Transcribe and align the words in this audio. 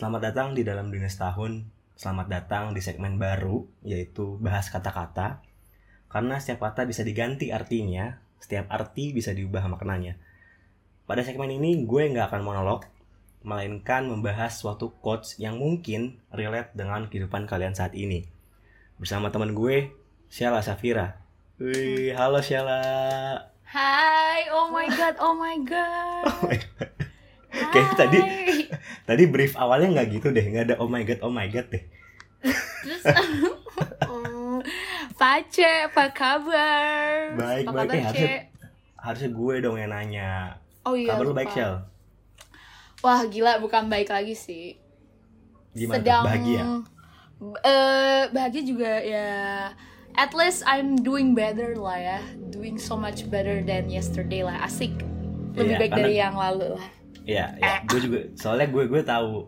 Selamat 0.00 0.32
datang 0.32 0.56
di 0.56 0.64
dalam 0.64 0.88
dunia 0.88 1.12
setahun. 1.12 1.60
Selamat 1.92 2.32
datang 2.32 2.72
di 2.72 2.80
segmen 2.80 3.20
baru, 3.20 3.68
yaitu 3.84 4.40
bahas 4.40 4.72
kata-kata. 4.72 5.44
Karena 6.08 6.40
setiap 6.40 6.64
kata 6.64 6.88
bisa 6.88 7.04
diganti 7.04 7.52
artinya, 7.52 8.16
setiap 8.40 8.72
arti 8.72 9.12
bisa 9.12 9.36
diubah 9.36 9.60
maknanya. 9.68 10.16
Pada 11.04 11.20
segmen 11.20 11.52
ini 11.52 11.84
gue 11.84 12.16
nggak 12.16 12.32
akan 12.32 12.40
monolog, 12.40 12.88
melainkan 13.44 14.08
membahas 14.08 14.56
suatu 14.56 14.88
quotes 15.04 15.36
yang 15.36 15.60
mungkin 15.60 16.16
relate 16.32 16.72
dengan 16.72 17.04
kehidupan 17.12 17.44
kalian 17.44 17.76
saat 17.76 17.92
ini. 17.92 18.24
Bersama 18.96 19.28
teman 19.28 19.52
gue, 19.52 19.92
Sheila 20.32 20.64
Safira. 20.64 21.20
Wih, 21.60 22.16
halo 22.16 22.40
Sheila. 22.40 22.80
Hai, 23.68 24.48
oh 24.48 24.72
my 24.72 24.88
god, 24.96 25.20
oh 25.20 25.36
my 25.36 25.60
god. 25.60 26.24
Oh 26.40 26.48
my 26.48 26.56
God. 26.56 26.99
Kayaknya 27.70 27.94
tadi 27.96 28.18
tadi 29.08 29.22
brief 29.24 29.54
awalnya 29.54 29.88
nggak 29.94 30.08
gitu 30.12 30.28
deh, 30.28 30.44
nggak 30.44 30.64
ada 30.64 30.74
oh 30.76 30.86
my 30.86 31.02
god, 31.02 31.20
oh 31.20 31.30
my 31.30 31.46
god 31.46 31.66
deh. 31.68 31.84
Terus, 32.80 33.02
Hmm, 34.02 34.60
Pace, 35.20 35.60
apa 35.86 36.04
kabar? 36.10 37.32
Baik, 37.34 37.64
apa 37.64 37.72
baik. 37.76 37.86
kabar, 37.86 37.94
Eh, 37.94 38.02
harusnya, 38.02 38.36
harusnya 38.96 39.30
gue 39.30 39.54
dong 39.60 39.76
yang 39.76 39.90
nanya. 39.90 40.30
Oh 40.82 40.94
iya. 40.94 41.12
Kabar 41.12 41.24
lu 41.24 41.32
baik, 41.32 41.50
Shell? 41.50 41.74
Wah, 43.00 43.20
gila, 43.24 43.56
bukan 43.58 43.86
baik 43.86 44.08
lagi 44.08 44.32
sih. 44.32 44.76
Gimana? 45.72 45.92
tuh? 45.92 45.96
Sedang 45.98 46.22
Bahagia? 46.24 46.62
Eh, 47.62 48.22
bahagia 48.28 48.62
juga 48.62 48.92
ya. 49.00 49.28
At 50.12 50.34
least 50.34 50.60
I'm 50.66 50.98
doing 50.98 51.32
better 51.32 51.72
lah 51.74 51.96
ya. 51.96 52.20
Doing 52.50 52.76
so 52.76 52.92
much 52.94 53.24
better 53.26 53.62
than 53.62 53.88
yesterday 53.88 54.42
lah. 54.42 54.60
Asik. 54.60 54.92
Lebih 55.54 55.64
Iya, 55.66 55.78
baik 55.78 55.90
karena- 55.90 56.00
dari 56.02 56.14
yang 56.18 56.36
lalu 56.36 56.76
lah. 56.76 56.86
Iya, 57.24 57.46
ya. 57.60 57.84
Gue 57.86 58.00
juga 58.02 58.18
soalnya 58.34 58.68
gue 58.72 58.84
gue 58.88 59.02
tahu 59.04 59.46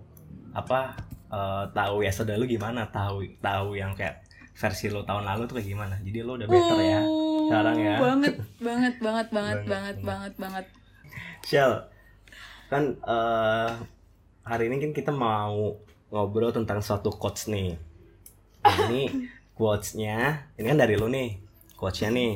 apa 0.52 0.96
eh, 1.32 1.64
tahu 1.72 2.04
ya 2.04 2.12
saudara 2.12 2.38
lu 2.38 2.46
gimana, 2.46 2.86
tahu 2.92 3.24
tahu 3.40 3.74
yang 3.74 3.96
kayak 3.96 4.22
versi 4.52 4.92
lo 4.92 5.02
tahun 5.02 5.24
lalu 5.24 5.48
tuh 5.48 5.56
kayak 5.58 5.68
gimana. 5.68 5.94
Jadi 6.04 6.18
lo 6.22 6.36
udah 6.36 6.48
better 6.48 6.78
ya 6.80 7.00
Uh, 7.02 7.48
sekarang 7.48 7.76
ya. 7.80 7.96
Banget, 7.98 8.34
banget, 8.62 8.94
banget, 9.06 9.28
banget, 9.28 9.28
Banget, 9.32 9.62
banget, 9.66 9.96
banget, 10.04 10.34
banget. 10.38 10.66
Shell, 11.42 11.72
kan 12.70 12.94
eh, 13.02 13.70
hari 14.46 14.64
ini 14.70 14.76
kan 14.78 14.92
kita 14.94 15.10
mau 15.10 15.74
ngobrol 16.12 16.54
tentang 16.54 16.80
suatu 16.80 17.10
quotes 17.10 17.50
nih. 17.50 17.74
Nah, 18.62 18.76
ini 18.88 19.28
quotes-nya, 19.58 20.48
ini 20.56 20.66
kan 20.70 20.78
dari 20.78 20.94
lo 20.94 21.10
nih, 21.10 21.40
quotes-nya 21.74 22.14
nih. 22.14 22.32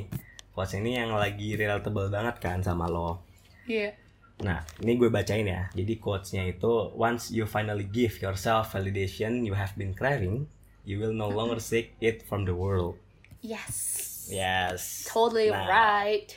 Quotes 0.56 0.80
ini 0.80 0.96
yang 0.96 1.12
lagi 1.12 1.52
relatable 1.52 2.08
banget 2.08 2.40
kan 2.40 2.64
sama 2.64 2.88
lo. 2.88 3.20
Iya. 3.68 3.92
Nah, 4.37 4.61
ini 4.84 5.01
gue 5.01 5.09
bacain 5.09 5.48
ya. 5.48 5.73
Jadi 5.73 5.97
quotes-nya 5.97 6.45
itu, 6.45 6.92
once 6.92 7.33
you 7.33 7.48
finally 7.48 7.89
give 7.89 8.20
yourself 8.20 8.77
validation 8.77 9.41
you 9.41 9.56
have 9.56 9.73
been 9.75 9.97
craving, 9.97 10.45
you 10.84 11.01
will 11.01 11.17
no 11.17 11.25
longer 11.27 11.56
seek 11.56 11.97
it 12.05 12.20
from 12.29 12.45
the 12.45 12.53
world. 12.53 13.01
Yes. 13.41 14.29
Yes. 14.29 15.09
Totally 15.09 15.48
Nah, 15.48 15.64
right. 15.64 16.29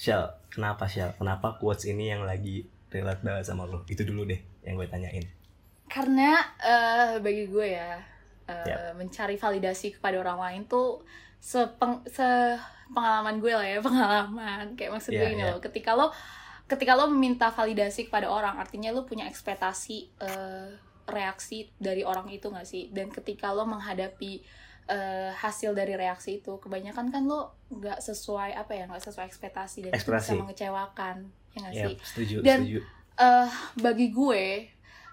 Shell, 0.00 0.32
kenapa 0.48 0.88
Shell? 0.88 1.12
Kenapa 1.20 1.60
quotes 1.60 1.84
ini 1.84 2.08
yang 2.08 2.24
lagi 2.24 2.64
relate 2.88 3.20
banget 3.20 3.44
sama 3.52 3.68
lo? 3.68 3.84
Itu 3.84 4.00
dulu 4.08 4.24
deh 4.24 4.40
yang 4.64 4.80
gue 4.80 4.88
tanyain. 4.88 5.26
Karena 5.90 6.40
eh, 6.56 7.20
bagi 7.20 7.50
gue 7.50 7.66
ya 7.68 8.00
eh, 8.48 8.64
Yap. 8.64 8.96
mencari 8.96 9.36
validasi 9.36 9.98
kepada 9.98 10.16
orang 10.16 10.38
lain 10.40 10.62
tuh 10.64 11.02
sepeng 11.36 12.00
se 12.08 12.24
pengalaman 12.90 13.38
gue 13.40 13.52
lah 13.52 13.66
ya 13.66 13.78
pengalaman 13.86 14.72
kayak 14.74 14.92
maksud 14.94 15.12
gue 15.12 15.20
Iya, 15.20 15.34
ini 15.34 15.42
iya. 15.44 15.50
loh 15.52 15.60
ketika 15.60 15.94
lo 15.94 16.08
ketika 16.70 16.94
lo 16.94 17.10
meminta 17.10 17.50
validasi 17.50 18.06
kepada 18.06 18.30
orang 18.30 18.54
artinya 18.56 18.94
lo 18.94 19.02
punya 19.02 19.26
ekspektasi 19.26 19.96
eh, 20.16 20.68
reaksi 21.04 21.66
dari 21.76 22.06
orang 22.06 22.30
itu 22.30 22.46
gak 22.46 22.62
sih? 22.64 22.86
Dan 22.88 23.10
ketika 23.10 23.50
lo 23.50 23.66
menghadapi 23.66 24.38
eh, 24.86 25.30
hasil 25.34 25.74
dari 25.74 25.94
reaksi 25.94 26.38
itu 26.38 26.56
kebanyakan 26.56 27.10
kan 27.10 27.22
lo 27.24 27.58
nggak 27.68 27.98
sesuai 28.00 28.54
apa 28.54 28.72
ya 28.72 28.86
nggak 28.86 29.02
sesuai 29.04 29.26
ekspektasi 29.26 29.78
dan 29.84 29.92
itu 29.92 30.06
bisa 30.06 30.34
mengecewakan 30.34 31.16
ya 31.50 31.58
gak 31.60 31.74
Iya, 31.74 31.84
sih? 31.84 31.94
setuju, 32.00 32.36
Dan- 32.40 32.62
setuju. 32.62 32.80
eh 33.18 33.50
bagi 33.76 34.06
gue 34.10 34.44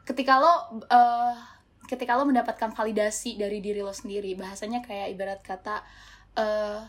ketika 0.05 0.37
lo 0.37 0.53
eh 0.83 1.35
ketika 1.85 2.13
lo 2.13 2.23
mendapatkan 2.23 2.71
validasi 2.71 3.35
dari 3.35 3.57
diri 3.57 3.81
lo 3.81 3.91
sendiri 3.91 4.33
bahasanya 4.33 4.79
kayak 4.81 5.13
ibarat 5.13 5.41
kata 5.41 5.81
eh 6.33 6.81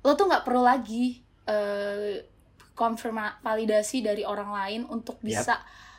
lo 0.00 0.12
tuh 0.14 0.26
nggak 0.26 0.42
perlu 0.42 0.62
lagi 0.62 1.18
eh 1.46 2.22
konfirma 2.76 3.40
validasi 3.40 4.04
dari 4.04 4.22
orang 4.22 4.50
lain 4.52 4.80
untuk 4.86 5.16
bisa 5.24 5.56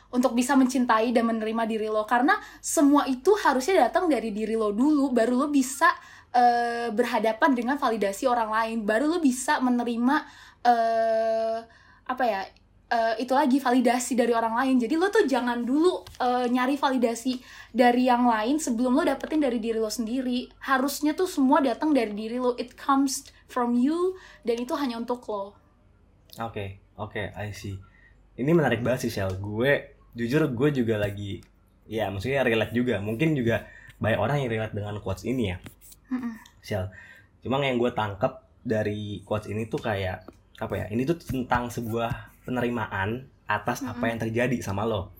untuk 0.08 0.32
bisa 0.32 0.56
mencintai 0.56 1.12
dan 1.12 1.28
menerima 1.28 1.68
diri 1.68 1.88
lo. 1.90 2.08
Karena 2.08 2.38
semua 2.64 3.04
itu 3.04 3.36
harusnya 3.36 3.88
datang 3.88 4.08
dari 4.08 4.32
diri 4.32 4.56
lo 4.56 4.72
dulu 4.72 5.12
baru 5.12 5.44
lo 5.44 5.48
bisa 5.52 5.92
eh, 6.32 6.88
berhadapan 6.88 7.52
dengan 7.52 7.76
validasi 7.76 8.24
orang 8.24 8.48
lain. 8.48 8.78
Baru 8.88 9.10
lo 9.10 9.18
bisa 9.20 9.60
menerima 9.60 10.16
eh 10.64 11.58
apa 12.08 12.24
ya 12.24 12.40
eh, 12.88 13.14
itu 13.20 13.36
lagi 13.36 13.60
validasi 13.60 14.16
dari 14.16 14.32
orang 14.32 14.56
lain. 14.56 14.80
Jadi 14.80 14.94
lo 14.96 15.12
tuh 15.12 15.28
jangan 15.28 15.60
dulu 15.60 16.00
eh, 16.24 16.46
nyari 16.48 16.80
validasi 16.80 17.36
dari 17.68 18.08
yang 18.08 18.24
lain 18.24 18.56
sebelum 18.56 18.96
lo 18.96 19.04
dapetin 19.04 19.44
dari 19.44 19.60
diri 19.60 19.76
lo 19.76 19.92
sendiri. 19.92 20.48
Harusnya 20.64 21.12
tuh 21.12 21.28
semua 21.28 21.60
datang 21.60 21.92
dari 21.92 22.16
diri 22.16 22.40
lo. 22.40 22.56
It 22.56 22.80
comes 22.80 23.28
from 23.44 23.76
you 23.76 24.16
dan 24.40 24.56
itu 24.56 24.72
hanya 24.72 24.96
untuk 24.96 25.20
lo 25.28 25.57
Oke, 26.36 26.84
oke, 26.94 27.32
I 27.32 27.50
see. 27.50 27.80
Ini 28.38 28.50
menarik 28.54 28.84
banget 28.84 29.08
sih, 29.08 29.12
Shell. 29.12 29.40
Gue, 29.40 29.96
jujur 30.14 30.46
gue 30.52 30.68
juga 30.70 31.00
lagi, 31.00 31.42
ya 31.88 32.12
maksudnya 32.12 32.44
relate 32.44 32.70
juga. 32.70 33.00
Mungkin 33.00 33.34
juga 33.34 33.66
banyak 33.98 34.20
orang 34.20 34.36
yang 34.44 34.50
relate 34.52 34.74
dengan 34.76 35.00
quotes 35.02 35.26
ini 35.26 35.50
ya. 35.50 35.56
Shell. 36.62 36.86
Cuma 37.42 37.58
yang 37.58 37.78
gue 37.78 37.90
tangkep 37.90 38.32
dari 38.62 39.24
quotes 39.24 39.48
ini 39.50 39.66
tuh 39.66 39.80
kayak 39.80 40.28
apa 40.58 40.74
ya? 40.74 40.86
Ini 40.90 41.02
tuh 41.02 41.18
tentang 41.18 41.72
sebuah 41.72 42.44
penerimaan 42.44 43.26
atas 43.48 43.82
apa 43.82 44.04
yang 44.06 44.20
terjadi 44.20 44.60
sama 44.60 44.84
lo. 44.84 45.10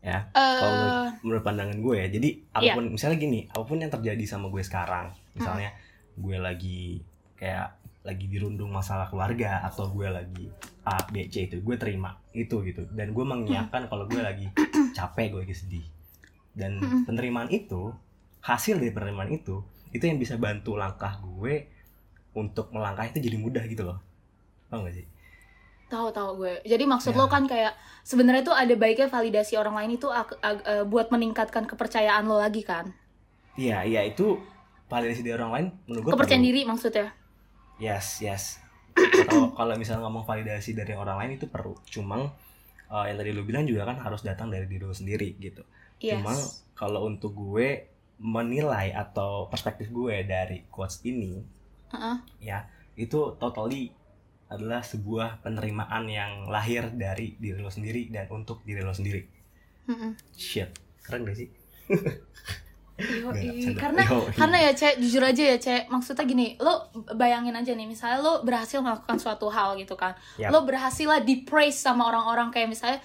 Ya, 0.00 0.30
kalau 0.30 0.70
menurut, 0.70 0.94
Eh, 0.94 1.10
menurut 1.26 1.42
pandangan 1.42 1.78
gue 1.82 1.96
ya. 1.98 2.06
Jadi 2.06 2.28
apa 2.54 2.62
pun 2.72 2.84
misalnya 2.94 3.18
gini, 3.18 3.40
apa 3.50 3.64
pun 3.66 3.76
yang 3.76 3.90
terjadi 3.90 4.24
sama 4.24 4.46
gue 4.48 4.62
sekarang, 4.62 5.10
misalnya 5.34 5.74
gue 6.14 6.36
lagi 6.38 7.02
kayak 7.34 7.74
lagi 8.06 8.30
dirundung 8.30 8.70
masalah 8.70 9.10
keluarga 9.10 9.66
atau 9.66 9.90
gue 9.90 10.06
lagi 10.06 10.46
A, 10.86 11.02
B, 11.10 11.26
C 11.26 11.50
itu 11.50 11.58
gue 11.58 11.74
terima 11.74 12.14
itu 12.30 12.62
gitu. 12.62 12.86
Dan 12.94 13.10
gue 13.10 13.24
mengiyakan 13.26 13.90
kalau 13.90 14.06
gue 14.06 14.22
lagi 14.22 14.46
capek 14.96 15.34
gue 15.34 15.40
lagi 15.42 15.56
sedih. 15.58 15.86
Dan 16.54 16.78
Mm-mm. 16.78 17.02
penerimaan 17.04 17.50
itu 17.50 17.90
hasil 18.40 18.78
dari 18.78 18.94
penerimaan 18.94 19.28
itu 19.28 19.60
itu 19.90 20.06
yang 20.06 20.16
bisa 20.16 20.38
bantu 20.38 20.78
langkah 20.78 21.18
gue 21.18 21.66
untuk 22.32 22.70
melangkah 22.70 23.04
itu 23.04 23.18
jadi 23.18 23.36
mudah 23.36 23.64
gitu 23.66 23.82
loh. 23.82 23.98
Tau 24.70 24.86
gak 24.86 24.94
sih? 24.94 25.06
Tahu 25.86 26.10
tahu 26.10 26.30
gue. 26.40 26.54
Jadi 26.62 26.84
maksud 26.84 27.12
Ya. 27.12 27.18
lo 27.18 27.26
kan 27.26 27.46
kayak 27.46 27.74
sebenarnya 28.02 28.42
tuh 28.42 28.54
ada 28.54 28.74
baiknya 28.74 29.06
validasi 29.06 29.54
orang 29.54 29.74
lain 29.74 29.98
itu 29.98 30.10
eh, 30.10 30.82
buat 30.82 31.10
meningkatkan 31.10 31.66
kepercayaan 31.66 32.26
lo 32.26 32.38
lagi 32.38 32.62
kan? 32.62 32.90
Iya 33.54 33.82
iya 33.82 34.02
itu 34.02 34.38
validasi 34.86 35.22
dari 35.22 35.34
orang 35.34 35.52
lain 35.54 35.66
menurut 35.86 36.02
gue 36.04 36.12
kepercayaan 36.14 36.42
perlu. 36.42 36.50
diri 36.52 36.62
maksudnya 36.62 37.06
Yes, 37.76 38.20
yes. 38.24 38.60
Kalau 39.28 39.52
kalau 39.52 39.74
misalnya 39.76 40.08
ngomong 40.08 40.24
validasi 40.24 40.72
dari 40.72 40.96
orang 40.96 41.20
lain 41.20 41.36
itu 41.36 41.46
perlu. 41.52 41.76
Cuma 41.84 42.32
eh, 42.88 43.04
yang 43.12 43.16
tadi 43.20 43.30
lu 43.36 43.44
bilang 43.44 43.68
juga 43.68 43.84
kan 43.84 44.00
harus 44.00 44.24
datang 44.24 44.48
dari 44.48 44.64
diri 44.64 44.84
lu 44.88 44.96
sendiri 44.96 45.36
gitu. 45.36 45.62
yes 46.00 46.16
Cuma 46.16 46.32
kalau 46.72 47.04
untuk 47.04 47.36
gue 47.36 47.92
menilai 48.16 48.96
atau 48.96 49.52
perspektif 49.52 49.92
gue 49.92 50.24
dari 50.24 50.64
quotes 50.72 51.04
ini 51.04 51.44
Heeh. 51.92 52.16
ya 52.40 52.64
itu 52.96 53.36
totally 53.36 53.92
adalah 54.48 54.80
sebuah 54.80 55.44
penerimaan 55.44 56.08
yang 56.08 56.32
lahir 56.48 56.88
dari 56.96 57.36
diri 57.36 57.60
lo 57.60 57.68
sendiri 57.68 58.08
dan 58.08 58.30
untuk 58.30 58.62
diri 58.62 58.80
lo 58.80 58.94
sendiri. 58.94 59.26
Mm-mm. 59.90 60.14
Shit, 60.32 60.70
keren 61.02 61.26
gak 61.26 61.36
sih? 61.36 61.50
Yoi. 62.96 63.76
Karena 63.76 64.00
Yoi. 64.02 64.32
karena 64.32 64.56
ya 64.56 64.72
cek 64.72 64.96
jujur 64.98 65.20
aja 65.20 65.42
ya 65.52 65.56
cek 65.60 65.92
maksudnya 65.92 66.24
gini 66.24 66.56
lo 66.56 66.88
bayangin 67.12 67.52
aja 67.52 67.76
nih 67.76 67.84
misalnya 67.84 68.24
lo 68.24 68.40
berhasil 68.40 68.80
melakukan 68.80 69.20
suatu 69.20 69.52
hal 69.52 69.76
gitu 69.76 69.92
kan 69.94 70.16
Yap. 70.40 70.48
lo 70.48 70.64
berhasil 70.64 71.04
lah 71.04 71.20
di 71.20 71.44
praise 71.44 71.76
sama 71.76 72.08
orang-orang 72.08 72.48
kayak 72.48 72.72
misalnya 72.72 72.98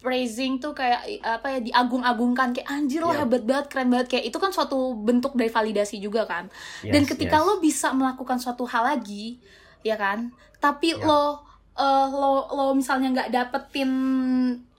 praising 0.00 0.60
tuh 0.60 0.72
kayak 0.72 1.00
apa 1.20 1.56
ya 1.56 1.58
diagung-agungkan 1.60 2.52
kayak 2.52 2.68
anjir 2.68 3.00
lo 3.00 3.12
Yap. 3.12 3.28
hebat 3.28 3.42
banget 3.44 3.66
keren 3.68 3.88
banget 3.88 4.06
kayak 4.12 4.24
itu 4.28 4.38
kan 4.40 4.48
suatu 4.48 4.96
bentuk 4.96 5.32
dari 5.32 5.48
validasi 5.48 6.00
juga 6.00 6.24
kan 6.24 6.48
dan 6.80 7.04
Yes, 7.04 7.08
ketika 7.12 7.36
yes. 7.36 7.44
lo 7.44 7.54
bisa 7.60 7.92
melakukan 7.92 8.40
suatu 8.40 8.64
hal 8.64 8.96
lagi 8.96 9.40
ya 9.80 9.96
kan 9.96 10.32
tapi 10.56 10.96
Ya. 10.96 11.04
lo 11.04 11.44
eh, 11.76 12.06
lo 12.08 12.48
lo 12.48 12.66
misalnya 12.72 13.12
nggak 13.12 13.28
dapetin 13.28 13.90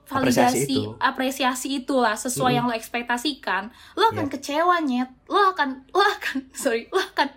Apresiasi 0.05 0.61
validasi 0.61 0.73
itu. 0.77 0.91
apresiasi 0.97 1.67
itulah 1.75 2.13
sesuai 2.13 2.45
Mm-mm. 2.47 2.57
yang 2.57 2.65
lo 2.65 2.73
ekspektasikan 2.73 3.63
lo 3.93 4.09
akan 4.09 4.25
Ya. 4.25 4.31
kecewa 4.31 4.75
nyet 4.79 5.09
lo 5.25 5.49
akan 5.49 5.89
lo 5.89 6.01
akan 6.01 6.37
sorry 6.63 6.85
lo 6.87 7.01
akan 7.01 7.27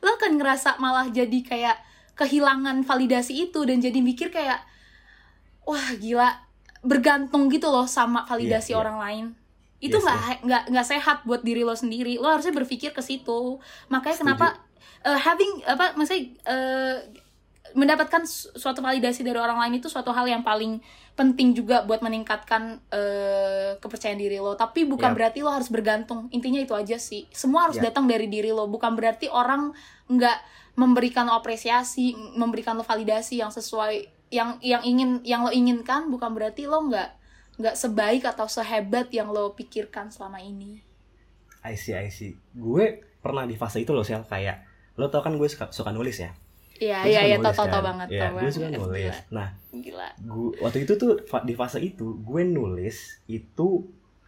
lo 0.00 0.10
akan 0.12 0.32
ngerasa 0.36 0.76
malah 0.76 1.06
jadi 1.08 1.38
kayak 1.40 1.76
kehilangan 2.14 2.82
validasi 2.82 3.46
itu 3.46 3.60
dan 3.62 3.78
jadi 3.78 3.98
mikir 3.98 4.28
kayak 4.28 4.58
wah 5.62 5.88
gila 5.94 6.30
bergantung 6.80 7.46
gitu 7.46 7.66
loh 7.66 7.84
sama 7.84 8.22
validasi 8.24 8.70
Iya, 8.70 8.74
iya. 8.74 8.80
orang 8.80 8.98
lain 8.98 9.26
itu 9.78 9.92
Yes, 9.92 10.02
nggak 10.02 10.18
nggak 10.42 10.62
nggak 10.72 10.86
sehat 10.88 11.18
buat 11.22 11.42
diri 11.42 11.60
lo 11.60 11.74
sendiri 11.74 12.16
lo 12.16 12.26
harusnya 12.28 12.50
berpikir 12.50 12.90
ke 12.90 13.00
situ 13.00 13.60
makanya 13.86 14.16
Setuju. 14.16 14.26
kenapa 14.26 14.46
eh, 15.02 15.18
having 15.18 15.52
apa 15.62 15.92
maksudnya 15.92 16.22
eh, 16.42 16.96
mendapatkan 17.74 18.22
su- 18.28 18.52
suatu 18.54 18.84
validasi 18.84 19.26
dari 19.26 19.40
orang 19.40 19.58
lain 19.58 19.82
itu 19.82 19.88
suatu 19.90 20.12
hal 20.12 20.28
yang 20.28 20.44
paling 20.46 20.78
penting 21.16 21.56
juga 21.56 21.82
buat 21.88 22.04
meningkatkan 22.04 22.78
eh, 22.92 23.80
kepercayaan 23.80 24.20
diri 24.20 24.36
lo 24.38 24.54
tapi 24.54 24.84
bukan 24.84 25.10
Yap. 25.12 25.16
berarti 25.16 25.38
lo 25.40 25.50
harus 25.50 25.72
bergantung 25.72 26.28
intinya 26.30 26.60
itu 26.60 26.76
aja 26.76 27.00
sih 27.00 27.24
semua 27.32 27.66
harus 27.66 27.80
Yap. 27.80 27.90
datang 27.90 28.04
dari 28.04 28.28
diri 28.28 28.52
lo 28.52 28.68
bukan 28.68 28.92
berarti 28.94 29.26
orang 29.32 29.72
nggak 30.12 30.38
memberikan 30.76 31.26
lo 31.26 31.40
apresiasi 31.40 32.12
memberikan 32.36 32.76
lo 32.76 32.84
validasi 32.84 33.40
yang 33.40 33.50
sesuai 33.50 34.28
yang 34.28 34.60
yang 34.60 34.84
ingin 34.84 35.24
yang 35.24 35.42
lo 35.42 35.50
inginkan 35.50 36.12
bukan 36.12 36.36
berarti 36.36 36.68
lo 36.68 36.84
nggak 36.86 37.10
nggak 37.56 37.74
sebaik 37.74 38.28
atau 38.28 38.44
sehebat 38.44 39.08
yang 39.10 39.32
lo 39.32 39.56
pikirkan 39.56 40.12
selama 40.12 40.44
ini 40.44 40.86
I 41.66 41.74
see, 41.74 41.98
I 41.98 42.14
see. 42.14 42.38
Gue 42.54 43.02
pernah 43.18 43.42
di 43.42 43.58
fase 43.58 43.82
itu 43.82 43.90
loh, 43.90 44.06
Sel. 44.06 44.22
Kayak, 44.22 44.62
lo 44.94 45.10
tau 45.10 45.18
kan 45.26 45.34
gue 45.34 45.50
suka, 45.50 45.74
suka 45.74 45.90
nulis 45.90 46.22
ya? 46.22 46.30
Iya 46.78 46.98
Gue 47.00 47.08
iya 47.08 47.18
suka 47.18 47.26
iya 47.26 47.36
tau 47.38 47.52
tau 47.52 47.56
tau 47.56 47.66
kan. 47.72 47.84
banget 47.84 48.08
Iya, 48.08 48.20
tau 48.22 48.32
gue 48.34 48.50
suka 48.50 48.68
nulis. 48.68 49.16
Gila, 49.16 49.16
Nah, 49.32 49.48
gila. 49.72 50.08
gue 50.18 50.48
waktu 50.58 50.78
itu 50.82 50.92
tuh 50.94 51.12
di 51.42 51.54
fase 51.54 51.78
itu 51.80 52.06
gue 52.18 52.42
nulis 52.42 52.96
itu 53.26 53.68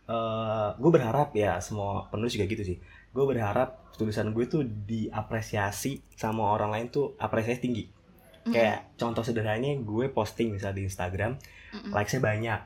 eh 0.07 0.69
gue 0.75 0.91
berharap 0.91 1.29
ya 1.33 1.59
semua 1.59 2.09
penulis 2.09 2.33
juga 2.33 2.47
gitu 2.47 2.65
sih 2.65 2.77
gue 3.09 3.25
berharap 3.25 3.93
tulisan 3.93 4.33
gue 4.33 4.45
tuh 4.45 4.65
diapresiasi 4.65 6.01
sama 6.15 6.49
orang 6.49 6.71
lain 6.71 6.87
tuh 6.89 7.13
apresiasi 7.17 7.61
tinggi 7.61 7.85
Mm-mm. 7.85 8.53
kayak 8.53 8.95
contoh 8.95 9.21
sederhananya 9.21 9.77
gue 9.79 10.09
posting 10.09 10.49
misalnya 10.49 10.81
di 10.81 10.85
Instagram 10.87 11.37
Mm-mm. 11.75 11.93
likesnya 11.93 12.23
banyak 12.23 12.61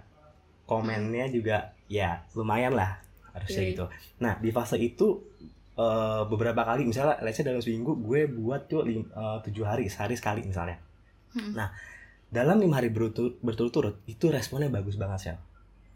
komennya 0.65 1.27
juga 1.29 1.59
ya 1.87 2.23
lumayan 2.33 2.73
lah 2.73 3.03
harusnya 3.33 3.59
Iya. 3.61 3.71
gitu 3.71 3.85
nah 4.19 4.39
di 4.39 4.51
fase 4.51 4.77
itu 4.77 5.19
eh, 5.75 6.23
beberapa 6.27 6.63
kali 6.63 6.85
misalnya 6.85 7.17
let's 7.21 7.35
say 7.35 7.43
dalam 7.43 7.59
seminggu 7.59 7.97
gue 7.97 8.29
buat 8.29 8.67
tuh 8.67 8.83
lim- 8.83 9.09
eh, 9.09 9.39
tujuh 9.43 9.63
hari 9.63 9.87
sehari 9.87 10.15
sekali 10.15 10.43
misalnya 10.43 10.77
Mm-mm. 11.33 11.53
nah 11.53 11.73
dalam 12.29 12.57
lima 12.57 12.77
hari 12.77 12.89
berturut- 12.89 13.37
berturut-turut 13.39 14.01
itu 14.07 14.29
responnya 14.29 14.69
bagus 14.69 14.95
banget 14.95 15.19
sih 15.23 15.37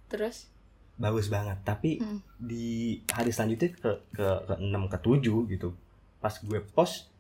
terus 0.06 0.48
bagus 0.96 1.28
banget 1.28 1.60
tapi 1.62 1.96
Hmm. 1.96 2.20
di 2.34 2.96
hari 3.06 3.28
selanjutnya 3.28 3.68
ke 3.70 3.90
ke 4.10 4.26
ke 4.42 4.54
6 4.56 4.88
ke 4.88 4.98
7 4.98 5.20
gitu 5.46 5.68
pas 6.16 6.32
gue 6.32 6.60
post 6.66 7.12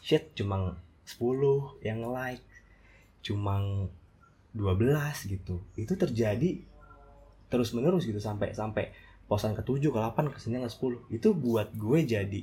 shit 0.00 0.30
cuma 0.32 0.78
10 1.04 1.18
yang 1.80 2.06
like 2.06 2.42
cuma 3.20 3.58
12 4.52 4.86
gitu 5.26 5.58
itu 5.74 5.92
terjadi 5.92 6.62
terus 7.46 7.70
menerus 7.70 8.02
gitu 8.02 8.18
sampai 8.18 8.52
sampai 8.52 8.94
posan 9.24 9.56
ke 9.56 9.62
7 9.64 9.80
ke 9.80 9.98
8 9.98 10.34
ke 10.34 10.38
9 10.38 10.64
ke 10.64 10.70
10 10.70 11.16
itu 11.16 11.28
buat 11.32 11.68
gue 11.72 11.98
jadi 12.04 12.42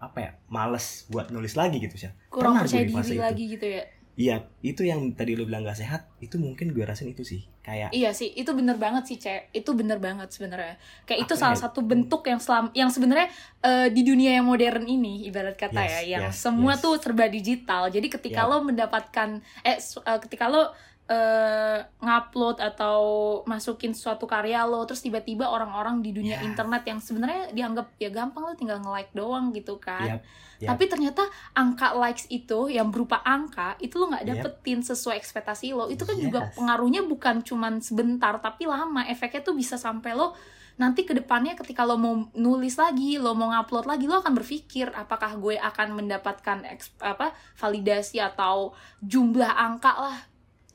apa 0.00 0.18
ya 0.18 0.30
males 0.48 1.04
buat 1.12 1.28
nulis 1.28 1.54
lagi 1.54 1.76
gitu 1.76 1.94
sih 2.00 2.10
kurang 2.32 2.56
Pernah 2.56 2.62
percaya 2.64 2.84
diri 2.88 3.14
itu. 3.14 3.20
lagi 3.20 3.44
gitu 3.52 3.66
ya 3.68 3.82
iya 4.16 4.36
itu 4.64 4.82
yang 4.84 5.12
tadi 5.12 5.36
lu 5.36 5.44
bilang 5.44 5.62
gak 5.64 5.78
sehat 5.78 6.08
itu 6.24 6.40
mungkin 6.40 6.72
gue 6.72 6.84
rasain 6.84 7.12
itu 7.12 7.22
sih 7.22 7.44
kayak 7.60 7.92
Iya 7.92 8.10
sih, 8.16 8.32
itu 8.32 8.50
bener 8.56 8.80
banget 8.80 9.04
sih, 9.04 9.16
Cek. 9.20 9.52
Itu 9.52 9.76
bener 9.76 10.00
banget 10.00 10.32
sebenarnya. 10.32 10.80
Kayak 11.04 11.28
itu 11.28 11.34
salah 11.36 11.54
ya? 11.54 11.68
satu 11.68 11.84
bentuk 11.84 12.24
yang 12.24 12.40
selam 12.40 12.72
yang 12.72 12.88
sebenarnya 12.88 13.28
eh, 13.60 13.92
di 13.92 14.00
dunia 14.00 14.40
yang 14.40 14.48
modern 14.48 14.88
ini 14.88 15.28
ibarat 15.28 15.60
kata 15.60 15.76
Yes, 15.76 15.92
ya, 15.92 16.00
yang 16.08 16.24
yes, 16.32 16.40
semua 16.40 16.74
yes. 16.74 16.80
tuh 16.82 16.96
serba 16.96 17.28
digital. 17.28 17.92
Jadi 17.92 18.08
ketika 18.08 18.48
Yap. 18.48 18.50
lo 18.50 18.56
mendapatkan 18.64 19.28
eh 19.60 19.76
eh, 19.76 20.18
ketika 20.24 20.48
lo 20.48 20.72
eh, 21.10 21.78
ngupload 21.98 22.62
atau 22.62 22.98
masukin 23.42 23.90
suatu 23.92 24.24
karya 24.24 24.62
lo 24.62 24.86
terus 24.86 25.02
tiba-tiba 25.02 25.42
orang-orang 25.44 25.98
di 25.98 26.14
dunia 26.14 26.38
Ya. 26.38 26.46
internet 26.46 26.86
yang 26.86 27.02
sebenarnya 27.02 27.50
dianggap 27.50 27.98
ya 27.98 28.08
gampang 28.08 28.46
lo 28.46 28.54
tinggal 28.54 28.78
nge-like 28.78 29.10
doang 29.10 29.50
gitu 29.50 29.76
kan. 29.76 30.06
Yap, 30.06 30.20
yap. 30.62 30.68
Tapi 30.70 30.84
ternyata 30.86 31.26
angka 31.52 31.98
likes 31.98 32.30
itu 32.30 32.70
yang 32.70 32.88
berupa 32.88 33.18
angka 33.20 33.74
itu 33.78 33.98
lo 33.98 34.06
nggak 34.06 34.22
dapetin 34.24 34.80
sesuai 34.80 35.18
ekspektasi 35.18 35.74
lo. 35.74 35.90
Itu 35.90 36.06
kan 36.06 36.14
juga 36.14 36.46
Yes. 36.46 36.54
pengaruhnya 36.54 37.02
bukan 37.02 37.42
cuman 37.42 37.82
sebentar 37.82 38.38
tapi 38.38 38.70
lama. 38.70 39.02
Efeknya 39.04 39.42
tuh 39.42 39.52
bisa 39.52 39.74
sampai 39.74 40.14
lo 40.14 40.38
nanti 40.78 41.04
ke 41.04 41.12
depannya 41.12 41.52
ketika 41.52 41.84
lo 41.84 41.98
mau 41.98 42.14
nulis 42.32 42.78
lagi, 42.78 43.18
lo 43.18 43.34
mau 43.34 43.50
ngupload 43.50 43.84
lagi, 43.84 44.06
lo 44.06 44.16
akan 44.16 44.32
berpikir 44.32 44.88
apakah 44.94 45.36
gue 45.36 45.58
akan 45.58 45.92
mendapatkan 45.92 46.64
eks- 46.70 46.96
apa 47.02 47.34
validasi 47.52 48.16
atau 48.16 48.72
jumlah 49.02 49.50
angka 49.50 49.92
lah 49.92 50.16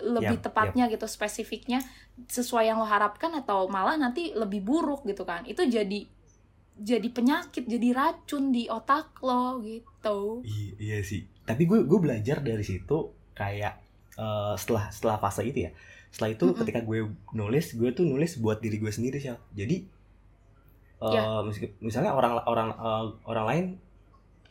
lebih 0.04 0.38
Yap, 0.42 0.52
tepatnya 0.52 0.92
gitu 0.92 1.08
spesifiknya 1.08 1.80
sesuai 2.28 2.68
yang 2.68 2.80
lo 2.80 2.88
harapkan 2.88 3.32
atau 3.36 3.68
malah 3.72 3.96
nanti 3.96 4.36
lebih 4.36 4.64
buruk 4.64 5.08
gitu 5.08 5.24
kan. 5.24 5.48
Itu 5.48 5.64
jadi 5.68 6.08
jadi 6.76 7.08
penyakit, 7.08 7.64
jadi 7.72 7.88
racun 7.96 8.52
di 8.52 8.68
otak 8.68 9.24
lo 9.24 9.64
gitu. 9.64 10.44
Iya, 10.44 10.72
iya 10.80 10.98
sih. 11.04 11.24
Tapi 11.48 11.64
gue 11.70 11.88
gue 11.88 12.00
belajar 12.04 12.44
dari 12.44 12.64
situ 12.68 12.98
kayak 13.36 13.74
eh, 14.20 14.54
setelah 14.60 14.92
setelah 14.92 15.18
fase 15.24 15.42
itu 15.48 15.60
ya. 15.68 15.72
Setelah 16.12 16.32
itu 16.36 16.46
Mm-mm. 16.52 16.60
ketika 16.64 16.80
gue 16.84 17.00
nulis, 17.36 17.66
gue 17.80 17.90
tuh 17.96 18.04
nulis 18.08 18.36
buat 18.44 18.60
diri 18.60 18.78
gue 18.84 18.92
sendiri 18.92 19.18
sih. 19.24 19.32
Jadi 19.56 19.76
eh, 21.02 21.14
Ya. 21.16 21.24
mis- 21.46 21.76
misalnya 21.84 22.12
orang 22.16 22.34
orang 22.48 22.70
eh, 22.76 23.06
orang 23.28 23.46
lain 23.50 23.66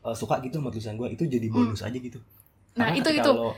eh, 0.06 0.16
suka 0.16 0.40
gitu 0.44 0.60
sama 0.60 0.70
tulisan 0.72 0.96
gue, 1.00 1.08
itu 1.12 1.24
jadi 1.28 1.46
bonus 1.52 1.82
aja 1.84 1.98
gitu. 1.98 2.18
Hmm. 2.20 2.80
Nah, 2.80 2.88
Karena 2.90 2.98
itu 3.00 3.10
itu. 3.20 3.30
Lo, 3.32 3.50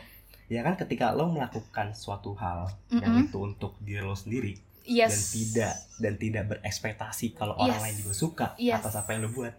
ya 0.47 0.63
kan 0.63 0.75
ketika 0.77 1.11
lo 1.11 1.27
melakukan 1.27 1.91
suatu 1.93 2.35
hal 2.35 2.71
yang 2.89 3.19
Mm-mm. 3.19 3.27
itu 3.27 3.39
untuk 3.39 3.75
diri 3.81 4.01
lo 4.01 4.15
sendiri 4.15 4.55
Yes. 4.87 5.11
dan 5.11 5.19
tidak 5.35 5.75
dan 5.99 6.13
tidak 6.15 6.45
berekspektasi 6.49 7.35
kalau 7.35 7.59
orang 7.59 7.75
Yes. 7.75 7.83
lain 7.83 7.97
juga 7.99 8.13
suka 8.15 8.47
Yes. 8.55 8.79
atas 8.79 8.95
apa 8.95 9.11
yang 9.13 9.27
lo 9.27 9.35
buat. 9.35 9.51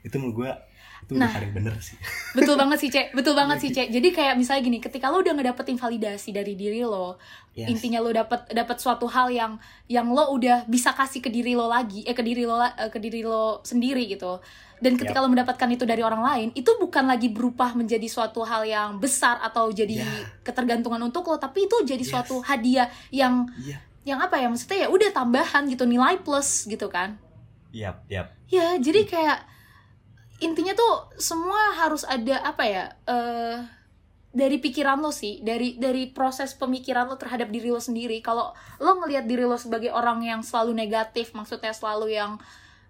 Itu 0.00 0.16
menurut 0.16 0.34
gue 0.34 0.50
itu 1.02 1.16
Nah. 1.16 1.28
paling 1.28 1.52
bener 1.52 1.74
sih. 1.78 1.96
Betul 2.36 2.54
banget 2.54 2.78
sih, 2.78 2.88
Cek. 2.88 3.12
Betul 3.12 3.34
banget 3.34 3.56
Iya, 3.56 3.62
sih, 3.62 3.70
Cek. 3.72 3.88
Jadi 3.90 4.08
kayak 4.10 4.34
misalnya 4.34 4.62
gini, 4.62 4.78
ketika 4.78 5.08
lo 5.08 5.18
udah 5.18 5.32
ngedapetin 5.32 5.74
validasi 5.74 6.30
dari 6.30 6.54
diri 6.54 6.80
lo, 6.80 7.16
Yes. 7.50 7.66
intinya 7.68 7.98
lo 7.98 8.10
dapet 8.10 8.46
dapet 8.48 8.76
suatu 8.78 9.04
hal 9.06 9.26
yang 9.28 9.58
yang 9.84 10.06
lo 10.06 10.30
udah 10.30 10.64
bisa 10.64 10.90
kasih 10.90 11.18
ke 11.18 11.28
diri 11.28 11.52
lo 11.52 11.66
lagi, 11.66 12.02
eh 12.02 12.12
ke 12.12 12.20
diri 12.20 12.44
lo 12.44 12.56
eh, 12.56 12.88
ke 12.88 12.96
diri 12.96 13.20
lo 13.20 13.58
sendiri 13.62 14.06
gitu. 14.06 14.38
Dan 14.78 14.96
ketika 14.96 15.18
lo 15.18 15.28
mendapatkan 15.28 15.68
itu 15.68 15.82
dari 15.82 16.00
orang 16.00 16.22
lain, 16.22 16.48
itu 16.54 16.72
bukan 16.74 17.04
lagi 17.04 17.28
berubah 17.28 17.74
menjadi 17.74 18.06
suatu 18.06 18.40
hal 18.40 18.64
yang 18.64 18.96
besar 18.96 19.36
atau 19.40 19.68
jadi 19.68 20.00
Ya. 20.00 20.08
ketergantungan 20.40 21.02
untuk 21.02 21.26
lo, 21.26 21.36
tapi 21.36 21.64
itu 21.64 21.76
jadi 21.82 22.00
Yes. 22.00 22.08
suatu 22.08 22.40
hadiah 22.40 22.88
yang 23.10 23.44
Iya. 23.58 23.76
yang 24.06 24.18
apa 24.18 24.36
ya 24.36 24.48
maksudnya 24.48 24.84
ya 24.84 24.88
udah 24.88 25.10
tambahan 25.10 25.66
gitu 25.66 25.84
nilai 25.84 26.16
plus 26.18 26.64
gitu 26.64 26.86
kan. 26.86 27.20
Yap, 27.70 28.02
yap. 28.06 28.32
Ya, 28.46 28.74
jadi 28.76 29.04
kayak 29.04 29.38
intinya 30.40 30.72
tuh 30.74 31.14
semua 31.20 31.76
harus 31.76 32.02
ada 32.08 32.40
apa 32.44 32.64
ya? 32.66 32.84
eh 33.06 33.80
dari 34.30 34.62
pikiran 34.62 35.02
lo 35.02 35.10
sih, 35.10 35.42
dari 35.42 35.74
dari 35.74 36.06
proses 36.06 36.54
pemikiran 36.54 37.10
lo 37.10 37.18
terhadap 37.18 37.50
diri 37.50 37.74
lo 37.74 37.82
sendiri. 37.82 38.22
Kalau 38.22 38.54
lo 38.78 38.92
ngelihat 39.02 39.26
diri 39.26 39.42
lo 39.42 39.58
sebagai 39.58 39.90
orang 39.90 40.22
yang 40.22 40.40
selalu 40.46 40.70
negatif, 40.70 41.34
maksudnya 41.34 41.74
selalu 41.74 42.14
yang 42.14 42.38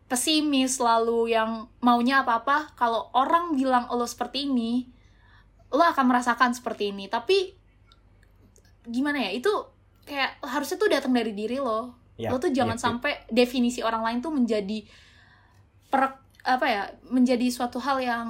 pesimis, 0.04 0.76
selalu 0.76 1.32
yang 1.32 1.72
maunya 1.80 2.20
apa-apa, 2.20 2.76
kalau 2.76 3.08
orang 3.16 3.56
bilang 3.56 3.88
lo 3.88 4.04
seperti 4.04 4.44
ini, 4.52 4.92
lo 5.72 5.80
akan 5.80 6.04
merasakan 6.12 6.52
seperti 6.52 6.92
ini. 6.92 7.08
Tapi 7.08 7.56
gimana 8.84 9.24
ya? 9.24 9.32
Itu 9.32 9.72
kayak 10.04 10.44
harusnya 10.44 10.76
tuh 10.76 10.90
datang 10.92 11.16
dari 11.16 11.32
diri 11.32 11.56
lo 11.56 11.96
Yap, 12.20 12.36
lo 12.36 12.36
tuh 12.36 12.52
jangan 12.52 12.76
yap, 12.76 12.82
yap. 12.82 12.84
sampai 12.84 13.12
definisi 13.32 13.80
orang 13.80 14.04
lain 14.04 14.18
tuh 14.20 14.32
menjadi 14.34 14.84
per 15.88 16.20
apa 16.42 16.64
ya 16.64 16.82
menjadi 17.04 17.46
suatu 17.46 17.76
hal 17.76 17.98
yang 17.98 18.28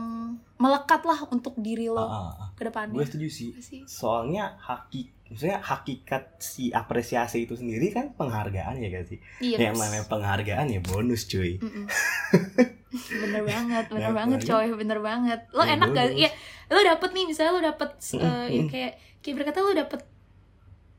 melekat 0.56 1.00
lah 1.02 1.24
untuk 1.26 1.54
diri 1.56 1.86
lo 1.86 2.00
ah. 2.00 2.50
ke 2.52 2.62
depannya 2.62 2.92
Gue 2.92 3.04
setuju 3.04 3.28
sih. 3.28 3.50
Apa 3.50 3.62
sih? 3.62 3.80
Soalnya 3.84 4.58
hakik, 4.58 5.08
maksudnya 5.26 5.58
hakikat 5.58 6.22
si 6.36 6.68
apresiasi 6.70 7.44
itu 7.44 7.54
sendiri 7.54 7.88
kan 7.88 8.12
penghargaan 8.12 8.76
ya 8.76 8.88
gak 8.90 9.06
sih? 9.06 9.18
iya 9.38 9.56
Yang 9.62 9.74
Mas. 9.74 9.82
namanya 9.86 10.04
penghargaan 10.06 10.66
ya 10.68 10.80
bonus 10.82 11.24
cuy. 11.24 11.56
Mm-mm. 11.56 11.86
bener 13.22 13.42
banget 13.44 13.84
bener 13.88 14.02
Nah, 14.04 14.16
banget 14.16 14.40
coy 14.42 14.66
bener 14.74 14.98
banget 14.98 15.40
lo 15.50 15.62
Ya, 15.62 15.78
enak 15.78 15.88
gak 15.90 16.06
bonus. 16.10 16.20
ya 16.20 16.30
lo 16.68 16.80
dapet 16.82 17.10
nih 17.12 17.24
misalnya 17.24 17.52
lo 17.52 17.62
dapet 17.64 17.90
eh, 17.94 18.18
Mm-mm. 18.18 18.46
ya 18.50 18.62
kayak 18.66 18.92
kayak 19.20 19.34
berkata 19.36 19.58
lo 19.60 19.72
dapet 19.72 20.00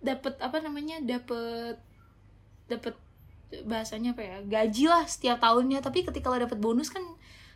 dapet 0.02 0.34
apa 0.40 0.58
namanya 0.58 0.98
dapet 1.04 1.76
dapet 2.66 2.96
bahasanya 3.62 4.12
apa 4.12 4.22
ya 4.22 4.38
gaji 4.42 4.86
lah 4.86 5.04
setiap 5.04 5.38
tahunnya 5.38 5.80
tapi 5.80 6.02
ketika 6.02 6.28
lo 6.28 6.40
dapet 6.40 6.58
bonus 6.58 6.88
kan 6.88 7.04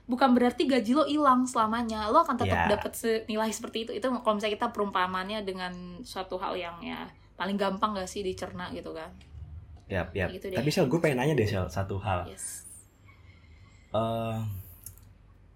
bukan 0.06 0.32
berarti 0.32 0.66
gaji 0.66 0.92
lo 0.94 1.04
hilang 1.04 1.44
selamanya 1.44 2.08
lo 2.08 2.22
akan 2.22 2.36
tetap 2.36 2.60
Ya. 2.62 2.70
dapet 2.70 2.92
senilai 2.94 3.50
seperti 3.50 3.84
itu 3.84 3.92
itu 3.92 4.06
kalau 4.06 4.36
misalnya 4.36 4.56
kita 4.56 4.68
perumpamannya 4.70 5.42
dengan 5.42 5.74
suatu 6.02 6.36
hal 6.36 6.54
yang 6.54 6.78
ya 6.80 7.08
paling 7.36 7.56
gampang 7.56 7.92
gak 7.94 8.06
sih 8.06 8.22
dicerna 8.22 8.70
gitu 8.70 8.92
kan 8.92 9.10
Yap, 9.86 10.12
yap. 10.14 10.30
Gitu 10.30 10.50
deh. 10.50 10.58
Tapi 10.58 10.70
Sel, 10.70 10.90
gue 10.90 10.98
pengen 10.98 11.22
nanya 11.22 11.34
deh 11.34 11.46
Sel, 11.46 11.70
satu 11.70 11.98
hal. 11.98 12.26
yes 12.26 12.66
Eh, 13.92 14.38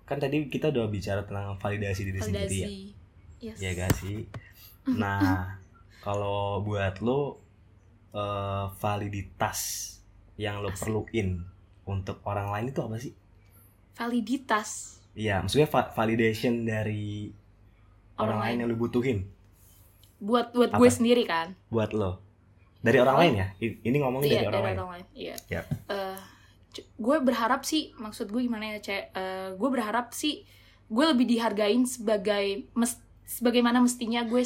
kan 0.04 0.18
tadi 0.18 0.48
kita 0.48 0.70
udah 0.70 0.86
bicara 0.86 1.22
tentang 1.22 1.54
validasi 1.56 2.02
diri 2.04 2.20
sendiri 2.20 2.46
ya. 2.56 2.66
validasi 2.66 2.78
yes 3.40 3.58
Ya 3.58 3.70
gak 3.74 3.92
sih? 3.96 4.24
Nah, 4.88 5.58
kalau 6.06 6.62
buat 6.62 6.98
lo 7.00 7.42
eh, 8.12 8.66
validitas 8.76 9.60
yang 10.40 10.64
lo 10.64 10.72
Asik. 10.72 10.80
perluin 10.82 11.44
untuk 11.84 12.24
orang 12.24 12.48
lain 12.50 12.72
itu 12.72 12.80
apa 12.80 12.96
sih? 12.98 13.12
validitas 13.94 14.96
Iya, 15.12 15.42
maksudnya 15.42 15.68
va- 15.68 15.92
validation 15.92 16.64
dari 16.64 17.28
orang, 18.16 18.24
Orang 18.26 18.40
lain 18.40 18.56
yang 18.58 18.70
lu 18.70 18.78
butuhin 18.78 19.20
buat 20.18 20.52
buat 20.52 20.70
Apa? 20.70 20.78
gue 20.78 20.90
sendiri 20.90 21.24
kan 21.24 21.56
buat 21.68 21.92
lo. 21.92 22.20
Dari 22.80 22.96
orang 22.98 23.18
lain 23.18 23.34
ya? 23.36 23.48
Ini 23.60 23.98
ngomongin 23.98 24.28
iya 24.30 24.40
dari 24.42 24.48
orang 24.50 24.64
lain. 24.66 24.78
lain 24.78 25.06
iya 25.14 25.36
Yap. 25.50 25.66
Eh, 25.86 26.20
c- 26.70 26.88
gue 26.94 27.18
berharap 27.20 27.62
sih 27.62 27.92
maksud 27.94 28.28
gue 28.28 28.40
gimana 28.40 28.64
ya 28.70 28.80
cek 28.80 29.04
Eh, 29.12 29.50
gue 29.54 29.70
berharap 29.70 30.12
sih 30.12 30.44
gue 30.86 31.06
lebih 31.06 31.26
dihargain 31.26 31.84
sebagai 31.84 32.46
mes- 32.74 33.00
sebagaimana 33.26 33.78
mestinya 33.78 34.24
gue 34.24 34.44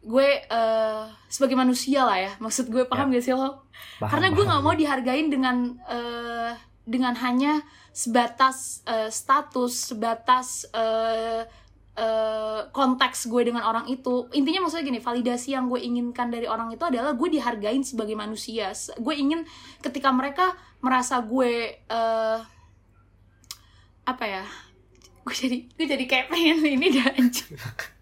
gue 0.00 0.28
eh, 0.48 1.04
sebagai 1.28 1.56
manusia 1.56 2.08
lah 2.08 2.18
ya. 2.18 2.32
Maksud 2.40 2.72
gue 2.72 2.88
paham 2.88 3.12
gak 3.12 3.24
sih 3.24 3.36
lo? 3.36 3.68
Paham, 4.00 4.08
karena 4.08 4.28
gue 4.32 4.44
nggak 4.48 4.62
mau 4.64 4.74
dihargain 4.76 5.28
dengan 5.28 5.76
eh, 5.84 6.52
dengan 6.88 7.12
hanya 7.20 7.60
sebatas 7.92 8.80
eh, 8.88 9.12
status 9.12 9.92
sebatas 9.92 10.64
eh, 10.72 11.44
eh, 12.00 12.60
konteks 12.72 13.28
gue 13.28 13.52
dengan 13.52 13.68
orang 13.68 13.92
itu. 13.92 14.32
Intinya 14.32 14.64
maksudnya 14.64 14.88
gini 14.88 15.00
validasi 15.04 15.52
yang 15.52 15.68
gue 15.68 15.80
inginkan 15.84 16.32
dari 16.32 16.48
orang 16.48 16.72
itu 16.72 16.84
adalah 16.88 17.12
gue 17.12 17.28
dihargain 17.28 17.84
sebagai 17.84 18.16
manusia. 18.16 18.72
Gue 18.96 19.20
ingin 19.20 19.44
ketika 19.84 20.08
mereka 20.08 20.56
merasa 20.80 21.20
gue 21.20 21.76
eh, 21.76 22.38
apa 24.08 24.24
ya? 24.24 24.44
Gue 25.28 25.34
jadi 25.36 25.58
gue 25.76 25.86
jadi 25.86 26.04
kayak 26.08 26.26
pengen 26.32 26.64
ini 26.64 26.88
dah 26.88 27.12
anjing 27.20 27.52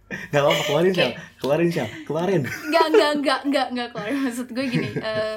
Gak 0.09 0.41
apa-apa, 0.41 0.62
keluarin. 0.65 0.93
Syal. 0.93 1.12
Keluarin 1.37 1.69
Syal. 1.69 1.88
Keluarin. 2.03 2.43
nggak 2.43 2.87
nggak 2.91 3.12
nggak 3.19 3.41
nggak 3.45 3.67
nggak 3.71 3.88
keluar 3.91 4.09
maksud 4.19 4.49
gue 4.49 4.65
gini 4.67 4.91
eh 5.05 5.37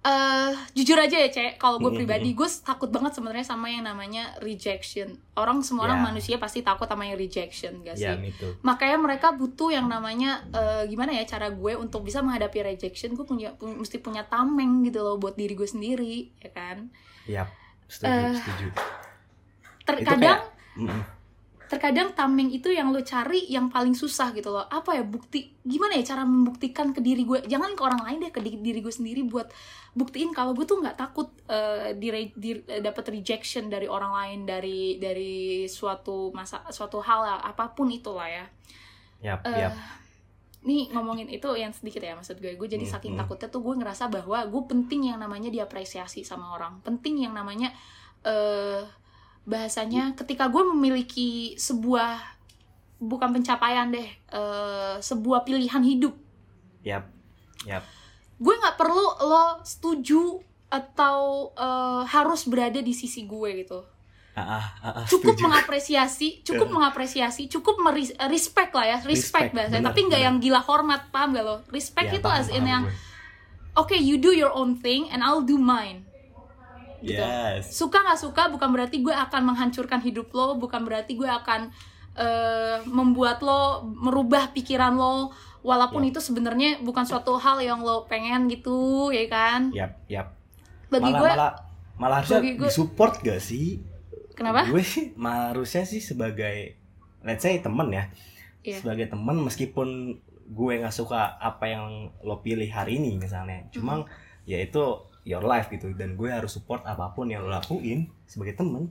eh, 0.00 0.50
jujur 0.72 0.96
aja 0.96 1.12
ya 1.14 1.28
cek 1.28 1.52
kalau 1.56 1.76
gue 1.78 1.92
pribadi 1.92 2.32
gue 2.32 2.48
takut 2.64 2.88
banget 2.88 3.12
sebenarnya 3.12 3.44
sama 3.44 3.68
yang 3.68 3.84
namanya 3.84 4.32
rejection 4.40 5.12
orang 5.34 5.60
semua 5.60 5.84
orang 5.84 6.00
Ya. 6.00 6.06
manusia 6.06 6.36
pasti 6.36 6.62
takut 6.62 6.86
sama 6.86 7.04
yang 7.04 7.18
rejection 7.18 7.82
gak 7.82 7.94
sih 7.94 8.06
Ya, 8.06 8.16
itu. 8.16 8.56
makanya 8.62 8.96
mereka 8.96 9.28
butuh 9.30 9.68
yang 9.68 9.84
namanya 9.86 10.40
eh, 10.48 10.86
gimana 10.86 11.12
ya 11.12 11.28
cara 11.28 11.50
gue 11.50 11.72
untuk 11.74 12.00
bisa 12.00 12.22
menghadapi 12.22 12.64
rejection 12.66 13.12
gue 13.12 13.24
punya 13.24 13.52
pu- 13.52 13.76
mesti 13.76 13.98
punya 13.98 14.24
tameng 14.24 14.80
gitu 14.82 15.00
loh 15.00 15.18
buat 15.18 15.34
diri 15.34 15.52
gue 15.52 15.68
sendiri 15.68 16.32
ya 16.38 16.50
kan 16.50 16.88
Yap. 17.26 17.52
Setuju, 17.84 18.08
Eh, 18.08 18.32
setuju. 18.32 18.66
terkadang. 19.82 20.40
Terkadang 21.70 22.10
tameng 22.18 22.50
itu 22.50 22.66
yang 22.74 22.90
lo 22.90 22.98
cari 23.06 23.46
yang 23.46 23.70
paling 23.70 23.94
susah 23.94 24.34
gitu 24.34 24.50
loh. 24.50 24.66
Apa 24.66 24.98
ya 24.98 25.04
bukti? 25.06 25.54
Gimana 25.62 25.94
ya 25.94 26.02
cara 26.02 26.26
membuktikan 26.26 26.90
ke 26.90 26.98
diri 26.98 27.22
gue? 27.22 27.46
Jangan 27.46 27.78
ke 27.78 27.82
orang 27.86 28.02
lain 28.02 28.18
deh 28.26 28.32
ke 28.34 28.42
di- 28.42 28.58
diri 28.58 28.82
gue 28.82 28.90
sendiri 28.90 29.22
buat 29.22 29.46
buktiin 29.94 30.34
kalau 30.34 30.50
gue 30.58 30.66
tuh 30.66 30.82
nggak 30.82 30.98
takut 30.98 31.30
eh, 31.46 31.94
di, 31.94 32.10
di 32.34 32.50
dapat 32.82 33.14
rejection 33.14 33.70
dari 33.70 33.86
orang 33.86 34.10
lain 34.10 34.38
dari 34.46 34.98
dari 34.98 35.66
suatu 35.70 36.34
masa 36.34 36.66
suatu 36.74 36.98
hal 36.98 37.20
lah, 37.22 37.38
apa 37.46 37.70
pun 37.70 37.86
itulah 37.86 38.26
ya. 38.26 38.44
Yap, 39.22 39.46
Eh, 39.46 39.54
yap. 39.62 39.74
nih 40.60 40.92
ngomongin 40.92 41.30
itu 41.30 41.48
yang 41.54 41.70
sedikit 41.70 42.02
ya 42.02 42.18
maksud 42.18 42.42
gue. 42.42 42.52
Gue 42.58 42.66
jadi 42.66 42.82
Hmm, 42.82 42.94
saking 42.98 43.14
hmm. 43.14 43.20
takutnya 43.22 43.48
tuh 43.48 43.62
gue 43.62 43.74
ngerasa 43.78 44.10
bahwa 44.10 44.42
gue 44.44 44.62
penting 44.66 45.14
yang 45.14 45.22
namanya 45.22 45.48
diapresiasi 45.54 46.26
sama 46.26 46.50
orang. 46.52 46.82
Penting 46.82 47.24
yang 47.24 47.32
namanya 47.32 47.70
eh 48.26 48.82
bahasanya 49.42 50.12
ketika 50.14 50.46
gue 50.46 50.62
memiliki 50.66 51.30
sebuah 51.56 52.20
bukan 52.98 53.32
pencapaian 53.32 53.88
deh 53.88 54.04
eh 54.06 54.94
sebuah 54.98 55.42
pilihan 55.42 55.80
hidup 55.80 56.12
Yap. 56.80 57.08
Yap. 57.64 57.84
gue 58.36 58.54
nggak 58.56 58.76
perlu 58.76 59.06
lo 59.20 59.60
setuju 59.62 60.40
atau 60.68 61.18
eh, 61.52 62.02
harus 62.06 62.44
berada 62.44 62.78
di 62.78 62.92
sisi 62.92 63.24
gue 63.24 63.50
gitu 63.58 63.80
ah, 64.32 64.40
ah, 64.40 64.64
ah, 64.82 65.04
cukup 65.04 65.34
setuju. 65.34 65.44
mengapresiasi 65.44 66.28
cukup 66.40 66.68
Ya. 66.68 66.72
mengapresiasi 66.72 67.42
cukup 67.48 67.76
meris- 67.80 68.16
respect 68.26 68.72
lah 68.72 68.86
ya 68.86 68.98
Respect, 68.98 69.10
respect, 69.10 69.50
bahasanya 69.52 69.80
bener, 69.82 69.90
tapi 69.90 70.00
nggak 70.06 70.22
yang 70.22 70.36
gila 70.38 70.60
hormat 70.60 71.08
paham 71.08 71.32
gak 71.32 71.44
lo 71.44 71.56
respect 71.68 72.08
Ya, 72.08 72.16
itu 72.16 72.28
paham, 72.28 72.38
as 72.38 72.48
in 72.48 72.60
paham 72.60 72.68
yang 72.68 72.82
oke 73.74 73.92
you 73.92 74.16
do 74.16 74.30
your 74.30 74.52
own 74.52 74.72
thing 74.74 75.08
and 75.08 75.20
I'll 75.20 75.42
do 75.42 75.56
mine 75.56 76.04
gitu. 77.02 77.18
Yes. 77.18 77.70
suka 77.70 77.98
nggak 77.98 78.20
suka 78.20 78.42
bukan 78.48 78.68
berarti 78.70 79.00
gue 79.00 79.10
akan 79.10 79.42
menghancurkan 79.46 79.98
hidup 79.98 80.28
lo 80.30 80.54
bukan 80.54 80.82
berarti 80.82 81.14
gue 81.14 81.26
akan 81.26 81.72
eh, 82.12 82.76
membuat 82.84 83.40
lo 83.40 83.62
merubah 83.86 84.50
pikiran 84.50 84.92
lo 84.92 85.30
walaupun 85.60 86.02
Ya. 86.02 86.10
itu 86.10 86.20
sebenarnya 86.20 86.80
bukan 86.80 87.02
suatu 87.02 87.34
hal 87.34 87.58
yang 87.58 87.80
lo 87.80 88.04
pengen 88.04 88.46
gitu 88.46 89.08
ya 89.10 89.24
kan 89.26 89.68
Yap, 89.70 89.92
yap. 90.06 90.32
bagi 90.86 91.04
malah, 91.06 91.18
gue 91.18 91.30
malah 91.30 91.52
malah 91.96 92.16
harusnya 92.18 92.40
bagi 92.40 92.52
gue- 92.54 92.66
disupport 92.66 93.14
gak 93.20 93.40
sih? 93.40 93.80
kenapa 94.32 94.64
Gue 94.66 94.80
sih 94.80 95.12
harusnya 95.14 95.84
sih 95.84 96.00
sebagai 96.00 96.80
let's 97.20 97.40
say 97.40 97.58
temen 97.58 97.88
ya. 97.90 98.08
Iya. 98.62 98.80
Sebagai 98.80 99.06
temen 99.06 99.36
meskipun 99.38 100.16
gue 100.46 100.72
nggak 100.74 100.90
suka 100.90 101.36
apa 101.36 101.64
yang 101.64 101.84
lo 102.20 102.40
pilih 102.40 102.66
hari 102.66 102.96
ini 102.96 103.16
misalnya. 103.16 103.68
Cuma 103.70 104.00
Mm-hmm. 104.00 104.48
ya 104.48 104.58
itu 104.58 104.84
your 105.22 105.42
life 105.42 105.68
gitu 105.68 105.92
dan 105.92 106.14
gue 106.14 106.26
harus 106.26 106.50
support 106.50 106.82
apa 106.82 107.10
pun 107.10 107.26
yang 107.26 107.42
lo 107.42 107.50
lakuin 107.50 108.08
sebagai 108.24 108.54
temen. 108.54 108.88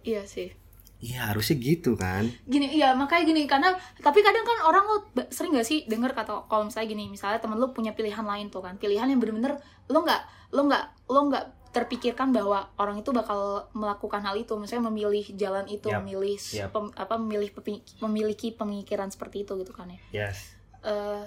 iya 0.00 0.24
sih 0.24 0.50
Iya 0.98 1.32
harusnya 1.32 1.56
gitu 1.56 1.96
kan. 1.96 2.28
gini 2.44 2.68
iya 2.70 2.92
makanya 2.92 3.24
gini 3.26 3.42
karena 3.44 3.72
tapi 3.98 4.20
kadang 4.20 4.42
kan 4.42 4.58
orang 4.62 4.84
lo 4.84 4.96
sering 5.26 5.52
gak 5.54 5.64
sih 5.64 5.84
denger 5.84 6.12
kata 6.12 6.44
kalau 6.44 6.64
misalnya 6.66 6.88
gini 6.90 7.08
misalnya 7.08 7.38
temen 7.38 7.56
lo 7.56 7.70
punya 7.70 7.90
pilihan 7.90 8.20
lain 8.22 8.48
tuh 8.48 8.60
kan 8.60 8.76
pilihan 8.76 9.04
yang 9.06 9.16
bener-bener 9.16 9.56
lo 9.86 9.98
nggak 9.98 10.22
lo 10.50 10.60
nggak 10.62 10.84
lo 11.06 11.20
nggak 11.26 11.44
terpikirkan 11.70 12.28
bahwa 12.30 12.68
orang 12.76 12.98
itu 12.98 13.10
bakal 13.10 13.40
melakukan 13.72 14.20
hal 14.20 14.34
itu 14.34 14.52
misalnya 14.54 14.90
memilih 14.90 15.24
jalan 15.34 15.64
itu 15.66 15.88
Yap, 15.88 16.02
memilih 16.02 16.36
yap. 16.52 16.68
pem- 16.68 16.92
apa 16.92 17.14
memilih 17.16 17.48
pepi- 17.50 17.84
memiliki 18.00 18.52
pemikiran 18.52 19.08
seperti 19.08 19.44
itu 19.44 19.56
gitu 19.56 19.72
kan 19.72 19.88
ya 19.88 20.00
Yes. 20.12 20.52
Eh, 20.82 21.24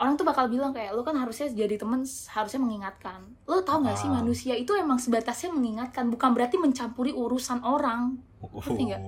orang 0.00 0.16
tuh 0.16 0.24
bakal 0.24 0.48
bilang 0.48 0.72
kayak 0.72 0.96
lo 0.96 1.04
kan 1.04 1.12
harusnya 1.14 1.52
jadi 1.52 1.76
temen 1.76 2.00
harusnya 2.04 2.60
mengingatkan 2.60 3.20
lo 3.44 3.60
tau 3.60 3.84
gak 3.84 3.94
sih 3.94 4.08
Ah. 4.08 4.16
manusia 4.16 4.56
itu 4.56 4.72
emang 4.72 4.96
sebatasnya 4.96 5.52
mengingatkan 5.52 6.08
bukan 6.08 6.32
berarti 6.32 6.56
mencampuri 6.56 7.12
urusan 7.12 7.60
orang 7.60 8.16
Ngerti 8.40 8.82
nggak? 8.88 9.00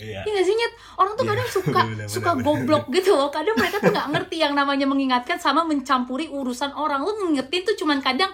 Iya. 0.00 0.20
Iya 0.26 0.30
gak 0.34 0.46
sih 0.48 0.54
Nyet? 0.56 0.72
Orang 0.98 1.12
tuh 1.14 1.22
Iya, 1.22 1.30
kadang 1.30 1.48
suka 1.48 1.80
bener, 1.94 2.06
suka 2.10 2.30
bener, 2.34 2.42
goblok 2.42 2.84
gitu 2.90 3.14
loh. 3.14 3.30
Kadang 3.30 3.54
mereka 3.54 3.78
tuh 3.78 3.92
nggak 3.94 4.08
ngerti 4.10 4.36
yang 4.42 4.58
namanya 4.58 4.88
mengingatkan 4.88 5.38
sama 5.38 5.62
mencampuri 5.62 6.26
urusan 6.26 6.74
orang. 6.74 7.06
Lo 7.06 7.14
ngingetin 7.14 7.62
tuh 7.62 7.76
cuman 7.78 8.02
kadang 8.02 8.32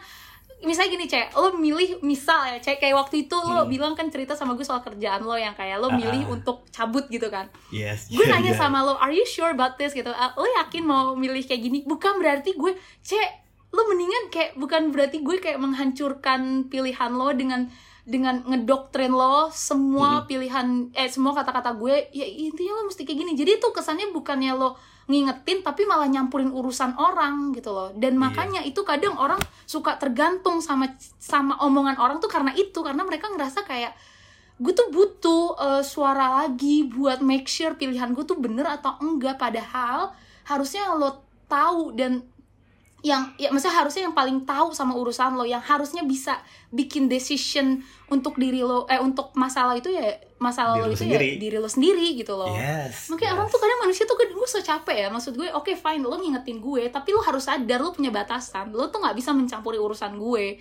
misalnya 0.58 0.90
gini 0.90 1.04
cek 1.04 1.26
lo 1.32 1.52
milih 1.54 2.00
misal 2.00 2.40
ya 2.46 2.56
cek 2.56 2.78
kayak 2.78 2.96
waktu 2.96 3.24
itu 3.24 3.36
lo 3.36 3.62
Hmm. 3.62 3.68
bilang 3.68 3.92
kan 3.92 4.08
cerita 4.08 4.32
sama 4.32 4.52
gue 4.52 4.62
soal 4.62 4.80
kerjaan 4.80 5.20
lo 5.20 5.36
yang 5.36 5.52
kayak 5.52 5.76
lo 5.76 5.86
Ah, 5.86 5.94
milih 5.94 6.22
ah. 6.24 6.32
untuk 6.32 6.64
cabut 6.70 7.04
gitu 7.06 7.28
kan 7.28 7.44
Yes. 7.68 8.08
gue 8.08 8.24
nanya 8.24 8.50
iya. 8.50 8.58
sama 8.58 8.80
lo 8.80 8.96
are 8.96 9.10
you 9.10 9.22
sure 9.22 9.48
about 9.48 9.76
this 9.76 9.92
gitu 9.92 10.08
"Ah, 10.08 10.32
lo 10.32 10.48
yakin 10.56 10.82
mau 10.82 11.12
milih 11.14 11.42
kayak 11.42 11.60
gini 11.60 11.78
bukan 11.82 12.16
berarti 12.16 12.52
gue 12.52 12.72
cek 13.00 13.28
lo 13.68 13.84
mendingan 13.84 14.24
kayak 14.28 14.50
bukan 14.54 14.88
berarti 14.88 15.20
gue 15.20 15.36
kayak 15.36 15.58
menghancurkan 15.58 16.40
pilihan 16.66 17.12
lo 17.12 17.28
dengan 17.30 17.68
dengan 18.02 18.40
ngedoktrin 18.40 19.10
lo 19.10 19.50
semua 19.50 20.24
pilihan 20.24 20.88
eh 20.92 21.06
semua 21.06 21.34
kata-kata 21.34 21.74
gue 21.74 22.08
ya 22.10 22.24
intinya 22.24 22.72
lo 22.74 22.86
mesti 22.86 23.02
kayak 23.02 23.18
gini 23.18 23.32
jadi 23.34 23.58
itu 23.58 23.68
kesannya 23.68 24.08
bukannya 24.10 24.54
lo 24.54 24.78
ngingetin 25.06 25.62
tapi 25.62 25.86
malah 25.86 26.10
nyampurin 26.10 26.50
urusan 26.50 26.98
orang 26.98 27.54
gitu 27.54 27.70
loh. 27.70 27.88
Dan 27.94 28.18
Iya. 28.18 28.22
makanya 28.26 28.60
itu 28.66 28.82
kadang 28.82 29.14
orang 29.18 29.38
suka 29.62 29.94
tergantung 30.02 30.58
sama 30.58 30.98
sama 31.18 31.54
omongan 31.62 31.96
orang 31.98 32.18
tuh 32.18 32.30
karena 32.30 32.50
itu. 32.58 32.82
Karena 32.82 33.06
mereka 33.06 33.30
ngerasa 33.30 33.62
kayak 33.62 33.94
gue 34.58 34.72
tuh 34.74 34.88
butuh 34.90 35.44
eh, 35.56 35.82
suara 35.86 36.42
lagi 36.42 36.86
buat 36.90 37.22
make 37.22 37.46
sure 37.46 37.78
pilihan 37.78 38.10
gue 38.12 38.24
tuh 38.26 38.38
bener 38.38 38.66
atau 38.66 38.98
enggak. 38.98 39.38
Padahal 39.38 40.10
harusnya 40.50 40.90
lo 40.94 41.22
tahu 41.46 41.94
dan 41.94 42.26
yang 43.06 43.38
ya 43.38 43.54
maksudnya 43.54 43.86
harusnya 43.86 44.02
yang 44.10 44.16
paling 44.18 44.42
tahu 44.42 44.74
sama 44.74 44.98
urusan 44.98 45.38
lo 45.38 45.46
yang 45.46 45.62
harusnya 45.62 46.02
bisa 46.02 46.42
bikin 46.74 47.06
decision 47.06 47.78
untuk 48.10 48.34
diri 48.34 48.66
lo 48.66 48.82
eh 48.90 48.98
untuk 48.98 49.30
masalah 49.38 49.78
itu 49.78 49.94
ya 49.94 50.10
masalah 50.42 50.74
Diri 50.74 50.82
lo 50.82 50.90
itu 50.90 51.02
sendiri. 51.06 51.28
ya 51.30 51.38
diri 51.38 51.56
lo 51.62 51.70
sendiri 51.70 52.06
gitu 52.18 52.34
loh 52.34 52.50
Yes. 52.50 53.06
Mungkin 53.06 53.30
yes. 53.30 53.34
orang 53.38 53.46
tuh 53.46 53.60
kadang 53.62 53.78
manusia 53.86 54.02
tuh 54.04 54.18
gue 54.18 54.26
so 54.50 54.58
capek 54.58 55.06
ya 55.06 55.08
Maksud 55.08 55.38
gue 55.38 55.46
oke 55.48 55.70
fine 55.72 56.02
lo 56.02 56.18
ngingetin 56.18 56.58
gue 56.58 56.90
Tapi 56.90 57.08
lo 57.10 57.22
harus 57.22 57.46
sadar 57.46 57.78
lo 57.78 57.90
punya 57.90 58.10
batasan 58.10 58.70
Lo 58.70 58.90
tuh 58.90 58.98
gak 58.98 59.14
bisa 59.14 59.30
mencampuri 59.30 59.78
urusan 59.78 60.18
gue 60.18 60.58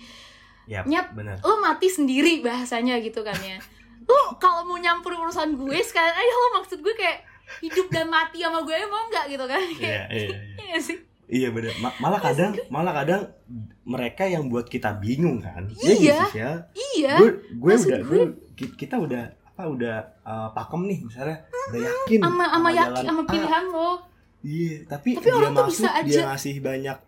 bener. 1.12 1.38
Lo 1.42 1.58
mati 1.58 1.86
sendiri 1.86 2.40
bahasanya 2.40 2.98
gitu 2.98 3.20
kan 3.20 3.36
ya 3.38 3.58
Lo 4.06 4.38
kalau 4.38 4.62
mau 4.62 4.78
nyampuri 4.78 5.14
urusan 5.14 5.54
gue 5.54 5.78
Sekalian 5.82 6.14
aja 6.14 6.32
lo 6.32 6.48
maksud 6.56 6.78
gue 6.78 6.94
kayak 6.94 7.26
Hidup 7.58 7.90
dan 7.90 8.06
mati 8.06 8.38
sama 8.38 8.62
gue 8.62 8.74
mau 8.86 9.06
nggak 9.06 9.26
gitu 9.28 9.44
kan 9.44 9.60
Iya, 9.60 9.74
Kayak, 9.76 10.06
iya 10.10 10.28
nggak 10.70 10.82
sih 10.88 10.98
Iya 11.26 11.50
bener. 11.50 11.74
Ma- 11.78 11.96
malah 11.98 12.22
kadang, 12.22 12.54
malah 12.70 12.94
kadang 12.94 13.22
mereka 13.82 14.22
yang 14.24 14.46
buat 14.46 14.66
kita 14.66 14.94
bingung 14.96 15.42
kan. 15.42 15.66
Ya 15.82 15.90
Iya. 15.90 15.94
gitu 16.22 16.38
ya. 16.38 16.52
Iya 16.72 17.14
Gue, 17.18 17.30
gue 17.50 17.72
udah, 17.74 18.00
gue- 18.00 18.06
gue, 18.06 18.22
ki- 18.54 18.74
kita 18.78 18.96
udah 18.96 19.22
apa 19.56 19.62
udah 19.66 19.96
uh, 20.20 20.48
pakem 20.52 20.84
nih 20.84 20.98
misalnya, 21.00 21.40
udah 21.72 21.80
yakin 21.80 22.20
sama 22.20 22.44
sama 22.46 22.68
yakin 22.70 22.92
jalan 22.92 23.04
sama 23.08 23.22
A. 23.24 23.30
pilihan 23.32 23.64
lo 23.72 23.90
Iya, 24.46 24.74
tapi, 24.86 25.08
Tapi 25.16 25.26
dia 25.26 25.34
orang 25.34 25.52
tuh 25.56 25.64
masuk, 25.64 25.72
bisa 25.72 25.90
dia 25.90 26.04
aja 26.04 26.20
ngasih 26.30 26.54
banyak 26.60 26.98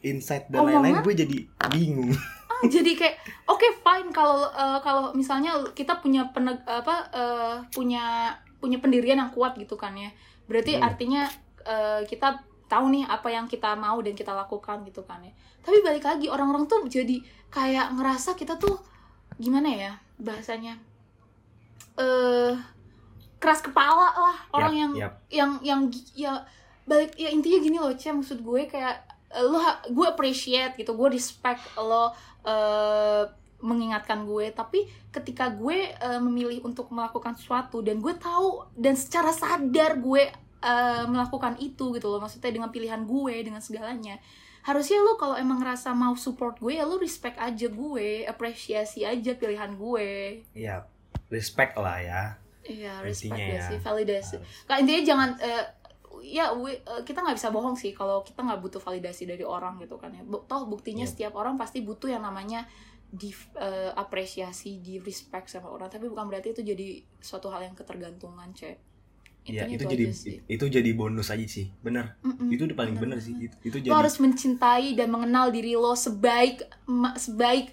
insight 0.00 0.44
dan 0.48 0.58
lain-lain, 0.64 1.02
gue 1.02 1.14
jadi 1.18 1.38
bingung. 1.68 2.14
jadi 2.72 2.90
kayak 2.96 3.16
oke 3.44 3.58
okay, 3.58 3.70
fine 3.76 4.08
kalau 4.14 4.48
uh, 4.48 4.78
kalau 4.80 5.12
misalnya 5.12 5.60
kita 5.76 5.98
punya 6.00 6.30
peneg 6.32 6.56
apa 6.64 7.10
uh, 7.12 7.56
punya 7.68 8.32
punya 8.56 8.80
pendirian 8.80 9.20
yang 9.20 9.28
kuat 9.28 9.58
gitu 9.60 9.76
kan 9.76 9.92
ya 9.92 10.08
berarti 10.48 10.78
hmm. 10.78 10.86
artinya 10.86 11.22
uh, 11.68 12.00
kita 12.08 12.40
tahu 12.66 12.90
nih 12.90 13.06
apa 13.06 13.28
yang 13.30 13.46
kita 13.46 13.74
mau 13.78 13.98
dan 14.02 14.14
kita 14.14 14.34
lakukan 14.34 14.82
gitu 14.86 15.02
kan 15.06 15.22
ya 15.22 15.32
tapi 15.62 15.82
balik 15.82 16.06
lagi 16.06 16.26
orang-orang 16.30 16.66
tuh 16.66 16.86
jadi 16.86 17.22
kayak 17.50 17.94
ngerasa 17.98 18.34
kita 18.34 18.58
tuh 18.58 18.78
gimana 19.38 19.70
ya 19.70 19.92
bahasanya 20.18 20.78
eh 21.96 22.02
uh, 22.02 22.52
keras 23.36 23.60
kepala 23.62 24.10
lah 24.16 24.36
orang 24.52 24.72
yep, 24.74 24.80
yang 24.80 24.92
yep. 24.96 25.12
yang 25.28 25.50
yang 25.62 25.80
ya 26.16 26.32
balik 26.88 27.14
ya 27.18 27.28
intinya 27.30 27.58
gini 27.60 27.76
loh 27.78 27.92
cem 27.94 28.18
maksud 28.22 28.40
gue 28.40 28.62
kayak 28.70 28.96
lo 29.42 29.60
gue 29.90 30.06
appreciate 30.06 30.78
gitu 30.78 30.96
gue 30.96 31.08
respect 31.12 31.60
lo 31.76 32.14
uh, 32.46 33.24
mengingatkan 33.60 34.24
gue 34.24 34.52
tapi 34.52 34.86
ketika 35.10 35.48
gue 35.52 35.92
uh, 35.98 36.20
memilih 36.20 36.64
untuk 36.64 36.92
melakukan 36.92 37.34
sesuatu 37.36 37.80
dan 37.80 38.00
gue 38.00 38.14
tahu 38.16 38.64
dan 38.76 38.94
secara 38.94 39.32
sadar 39.32 39.98
gue 39.98 40.28
uh, 40.66 41.04
melakukan 41.06 41.54
itu 41.62 41.94
gitu 41.94 42.06
loh. 42.10 42.18
Maksudnya 42.18 42.50
dengan 42.50 42.74
pilihan 42.74 43.06
gue 43.06 43.34
dengan 43.46 43.62
segalanya. 43.62 44.18
Harusnya 44.66 44.98
lo 44.98 45.14
kalau 45.14 45.38
emang 45.38 45.62
ngerasa 45.62 45.94
mau 45.94 46.18
support 46.18 46.58
gue 46.58 46.74
ya 46.74 46.82
lo 46.82 46.98
respect 46.98 47.38
aja 47.38 47.70
gue 47.70 48.26
apresiasi 48.26 49.06
aja 49.06 49.38
pilihan 49.38 49.78
gue. 49.78 50.42
Iya 50.58 50.90
respect 51.30 51.78
lah 51.78 52.02
ya. 52.02 52.22
Iya 52.66 52.98
respect 53.06 53.38
ya. 53.38 53.62
sih? 53.70 53.78
Validasi. 53.78 54.34
Kak 54.66 54.82
intinya 54.82 55.02
jangan 55.06 55.30
uh, 55.38 55.64
ya 56.26 56.50
we, 56.58 56.82
uh, 56.82 57.06
kita 57.06 57.22
nggak 57.22 57.38
bisa 57.38 57.54
bohong 57.54 57.78
sih 57.78 57.94
kalau 57.94 58.26
kita 58.26 58.42
nggak 58.42 58.58
butuh 58.58 58.82
validasi 58.82 59.30
dari 59.30 59.46
orang 59.46 59.78
gitu 59.78 60.02
kan 60.02 60.10
ya. 60.10 60.26
Toh 60.26 60.66
buktinya 60.66 61.06
yeah. 61.06 61.12
setiap 61.14 61.38
orang 61.38 61.54
pasti 61.54 61.86
butuh 61.86 62.10
yang 62.10 62.26
namanya 62.26 62.66
di 63.06 63.30
uh, 63.54 63.94
apresiasi 63.94 64.82
di 64.82 64.98
respect 64.98 65.46
sama 65.46 65.70
orang. 65.70 65.86
Tapi 65.86 66.10
bukan 66.10 66.26
berarti 66.26 66.50
itu 66.50 66.66
jadi 66.66 67.06
suatu 67.22 67.54
hal 67.54 67.70
yang 67.70 67.78
ketergantungan 67.78 68.50
cek 68.50 68.95
Ya, 69.46 69.62
itu, 69.70 69.82
itu 69.82 69.84
jadi 69.86 70.04
itu 70.50 70.64
jadi 70.66 70.90
bonus 70.98 71.30
aja 71.30 71.46
sih, 71.46 71.70
benar. 71.78 72.18
Mm 72.26 72.34
-mm, 72.34 72.48
itu 72.50 72.62
udah 72.66 72.76
paling 72.76 72.98
benar 72.98 73.22
sih. 73.22 73.30
Itu, 73.38 73.54
itu 73.62 73.76
jadi. 73.86 73.94
Lo 73.94 74.02
harus 74.02 74.18
mencintai 74.18 74.98
dan 74.98 75.06
mengenal 75.06 75.54
diri 75.54 75.78
lo 75.78 75.94
sebaik 75.94 76.66
sebaik 77.14 77.70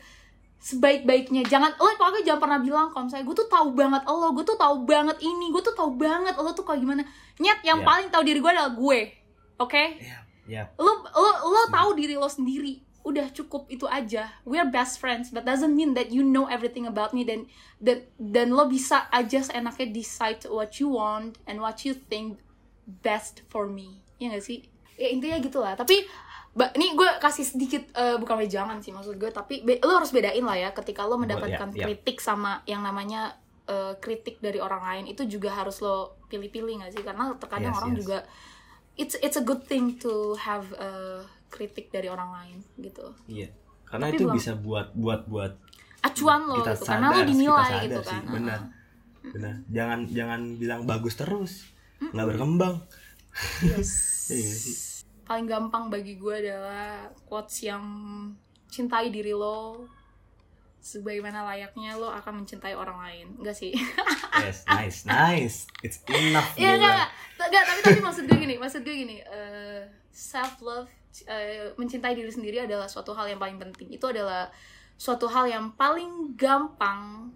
sebaik-baiknya 0.63 1.43
jangan 1.43 1.75
lo 1.75 1.91
pokoknya 1.99 2.23
jangan 2.23 2.39
pernah 2.39 2.59
bilang 2.63 2.87
kalau 2.95 3.11
misalnya 3.11 3.27
gue 3.27 3.35
tuh 3.35 3.49
tahu 3.51 3.75
banget 3.75 4.01
lo 4.07 4.31
gue 4.31 4.45
tuh 4.47 4.55
tahu 4.55 4.87
banget 4.87 5.19
ini 5.19 5.51
gue 5.51 5.59
tuh 5.59 5.75
tahu 5.75 5.91
banget 5.99 6.39
lo 6.39 6.55
tuh 6.55 6.63
kayak 6.63 6.79
gimana 6.79 7.03
nyet 7.35 7.59
yang 7.67 7.83
yeah. 7.83 7.87
paling 7.91 8.07
tahu 8.07 8.23
diri 8.23 8.39
gue 8.39 8.47
adalah 8.47 8.71
gue 8.71 8.99
oke 9.59 9.67
okay? 9.67 9.99
yeah. 9.99 10.23
yeah. 10.47 10.65
lo 10.79 11.03
lo 11.03 11.31
lo 11.51 11.67
tahu 11.67 11.99
diri 11.99 12.15
lo 12.15 12.31
sendiri 12.31 12.79
udah 13.03 13.29
cukup 13.35 13.67
itu 13.67 13.83
aja. 13.87 14.31
We're 14.47 14.67
best 14.67 14.99
friends 14.99 15.29
but 15.29 15.43
doesn't 15.43 15.75
mean 15.75 15.93
that 15.99 16.09
you 16.09 16.23
know 16.23 16.47
everything 16.47 16.87
about 16.87 17.11
me. 17.11 17.27
Dan 17.27 17.51
dan 17.83 18.07
dan 18.17 18.55
lo 18.55 18.67
bisa 18.67 19.11
aja 19.11 19.43
seenaknya 19.43 19.91
decide 19.91 20.43
what 20.47 20.79
you 20.79 20.95
want 20.95 21.37
and 21.45 21.59
what 21.59 21.83
you 21.83 21.93
think 21.93 22.39
best 23.03 23.43
for 23.51 23.67
me. 23.67 24.01
Ya 24.17 24.31
gak 24.31 24.43
sih? 24.43 24.65
Ya 24.95 25.11
intinya 25.11 25.37
gitulah. 25.43 25.73
Tapi 25.75 26.07
Ba, 26.53 26.69
ini 26.77 26.93
gue 26.93 27.09
kasih 27.17 27.49
sedikit 27.49 27.81
uh, 27.97 28.21
bukan 28.21 28.45
wejangan 28.45 28.77
sih 28.77 28.93
maksud 28.93 29.17
gue 29.17 29.33
tapi 29.33 29.65
be, 29.65 29.81
lo 29.81 29.97
harus 29.97 30.13
bedain 30.13 30.45
lah 30.45 30.53
ya 30.53 30.69
ketika 30.69 31.01
lo 31.01 31.17
mendapatkan 31.17 31.73
ya, 31.73 31.89
kritik 31.89 32.21
ya. 32.21 32.29
sama 32.29 32.61
yang 32.69 32.85
namanya 32.85 33.41
uh, 33.65 33.97
kritik 33.97 34.37
dari 34.37 34.61
orang 34.61 34.85
lain 34.85 35.05
itu 35.09 35.25
juga 35.25 35.49
harus 35.49 35.81
lo 35.81 36.21
pilih-pilih 36.29 36.85
gak 36.85 36.93
sih? 36.93 37.01
Karena 37.01 37.33
terkadang 37.41 37.73
yes, 37.73 37.79
orang 37.81 37.91
yes. 37.97 37.99
juga 38.05 38.17
it's 38.97 39.15
it's 39.21 39.37
a 39.37 39.43
good 39.45 39.65
thing 39.65 39.97
to 39.99 40.37
have 40.37 40.69
uh, 40.77 41.25
kritik 41.49 41.89
dari 41.89 42.09
orang 42.09 42.29
lain 42.33 42.57
gitu. 42.81 43.13
Iya. 43.29 43.49
Karena 43.85 44.09
tapi 44.09 44.17
itu 44.17 44.25
bisa 44.33 44.57
buat 44.57 44.93
buat 44.97 45.29
buat 45.29 45.53
acuan 46.01 46.49
lo 46.49 46.61
gitu. 46.61 46.73
Sadar, 46.81 46.87
karena 46.89 47.07
lo 47.13 47.21
dinilai 47.25 47.71
gitu 47.85 48.01
kan. 48.01 48.21
Sih, 48.21 48.33
benar. 48.33 48.59
Uh. 48.59 49.31
benar. 49.33 49.53
Jangan 49.69 49.99
jangan 50.09 50.41
bilang 50.57 50.81
bagus 50.89 51.13
terus. 51.17 51.69
Nggak 52.01 52.27
berkembang. 52.35 52.75
Yes. 53.65 53.91
Iya 54.23 54.55
sih. 54.55 55.03
Paling 55.27 55.51
gampang 55.51 55.91
bagi 55.91 56.15
gue 56.15 56.31
adalah 56.31 57.11
quotes 57.27 57.67
yang 57.67 57.83
cintai 58.71 59.11
diri 59.11 59.35
lo 59.35 59.83
sebagaimana 60.83 61.47
layaknya 61.47 61.95
lo 61.95 62.11
akan 62.11 62.43
mencintai 62.43 62.75
orang 62.75 62.99
lain. 62.99 63.27
Enggak 63.39 63.55
sih? 63.55 63.71
Yes 64.43 64.67
nice 64.67 65.07
nice. 65.07 65.57
It's 65.79 66.03
enough 66.11 66.59
ya 66.59 66.75
enggak, 66.75 67.07
enggak. 67.39 67.63
Tapi 67.63 67.79
tapi 67.87 67.99
maksud 68.03 68.23
gue 68.27 68.37
gini 68.37 68.55
maksud 68.59 68.83
gue 68.83 68.91
gini 68.91 69.17
uh, 69.23 69.31
eh, 69.31 69.81
self 70.11 70.59
love 70.59 70.91
uh, 71.31 71.71
mencintai 71.79 72.11
diri 72.11 72.27
sendiri 72.27 72.67
adalah 72.67 72.91
suatu 72.91 73.15
hal 73.15 73.31
yang 73.31 73.39
paling 73.39 73.55
penting. 73.55 73.95
Itu 73.95 74.11
adalah 74.11 74.51
suatu 74.99 75.31
hal 75.31 75.47
yang 75.47 75.71
paling 75.79 76.35
gampang 76.35 77.31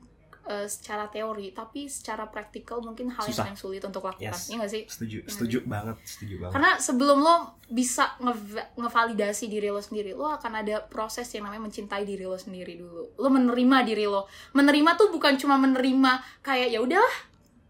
uh, 0.47 0.65
secara 0.65 1.11
teori 1.11 1.51
tapi 1.51 1.91
secara 1.91 2.25
praktikal 2.31 2.79
mungkin 2.79 3.11
hal 3.11 3.27
Susah. 3.27 3.43
yang 3.43 3.53
paling 3.53 3.59
sulit 3.59 3.81
untuk 3.83 4.07
lakukan. 4.07 4.31
Yes. 4.31 4.47
ya 4.47 4.55
gak 4.57 4.71
sih? 4.71 4.83
Setuju. 4.87 5.17
Ya 5.21 5.29
setuju 5.29 5.57
hmm. 5.61 5.69
banget 5.69 5.97
setuju 6.07 6.35
banget. 6.41 6.53
Karena 6.55 6.71
sebelum 6.79 7.17
lo 7.19 7.35
bisa 7.67 8.15
nge 8.23 8.35
ngevalidasi 8.79 9.45
diri 9.51 9.67
lo 9.67 9.83
sendiri 9.83 10.15
lo 10.15 10.31
akan 10.31 10.63
ada 10.63 10.81
proses 10.87 11.27
yang 11.35 11.45
namanya 11.45 11.67
mencintai 11.67 12.07
diri 12.07 12.23
lo 12.23 12.39
sendiri 12.39 12.79
dulu. 12.79 13.19
Lo 13.19 13.27
menerima 13.27 13.77
diri 13.83 14.07
lo. 14.07 14.25
Menerima 14.55 14.89
tuh 14.95 15.11
bukan 15.11 15.35
cuma 15.35 15.59
menerima 15.59 16.23
kayak 16.41 16.71
ya 16.71 16.79
udahlah 16.79 17.15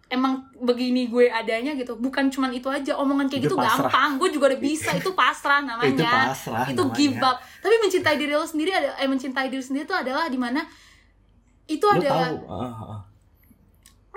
emang 0.07 0.47
begini 0.55 1.11
gue 1.11 1.27
adanya 1.27 1.75
gitu. 1.75 1.99
Bukan 1.99 2.31
cuman 2.31 2.55
itu 2.55 2.71
aja 2.71 2.95
omongan 2.95 3.27
kayak 3.27 3.43
itu 3.43 3.49
gitu 3.51 3.57
pasrah. 3.59 3.91
gampang. 3.91 4.11
Gue 4.21 4.29
juga 4.31 4.45
udah 4.53 4.61
bisa. 4.61 4.89
Itu 4.95 5.11
pasrah 5.11 5.59
namanya. 5.65 5.91
itu, 5.91 6.03
pasrah, 6.05 6.65
itu 6.71 6.83
namanya. 6.83 6.97
give 6.97 7.17
up. 7.19 7.37
Tapi 7.59 7.75
mencintai 7.83 8.15
diri 8.15 8.33
lo 8.37 8.47
sendiri 8.47 8.71
ada 8.71 8.95
eh 8.95 9.09
mencintai 9.09 9.47
diri 9.51 9.63
sendiri 9.63 9.83
itu 9.83 9.95
adalah 9.95 10.31
di 10.31 10.39
mana 10.39 10.63
itu 11.67 11.84
lo 11.84 11.93
adalah 11.99 12.32
tahu. 12.32 12.38
Uh, 12.47 12.63
uh. 12.63 12.99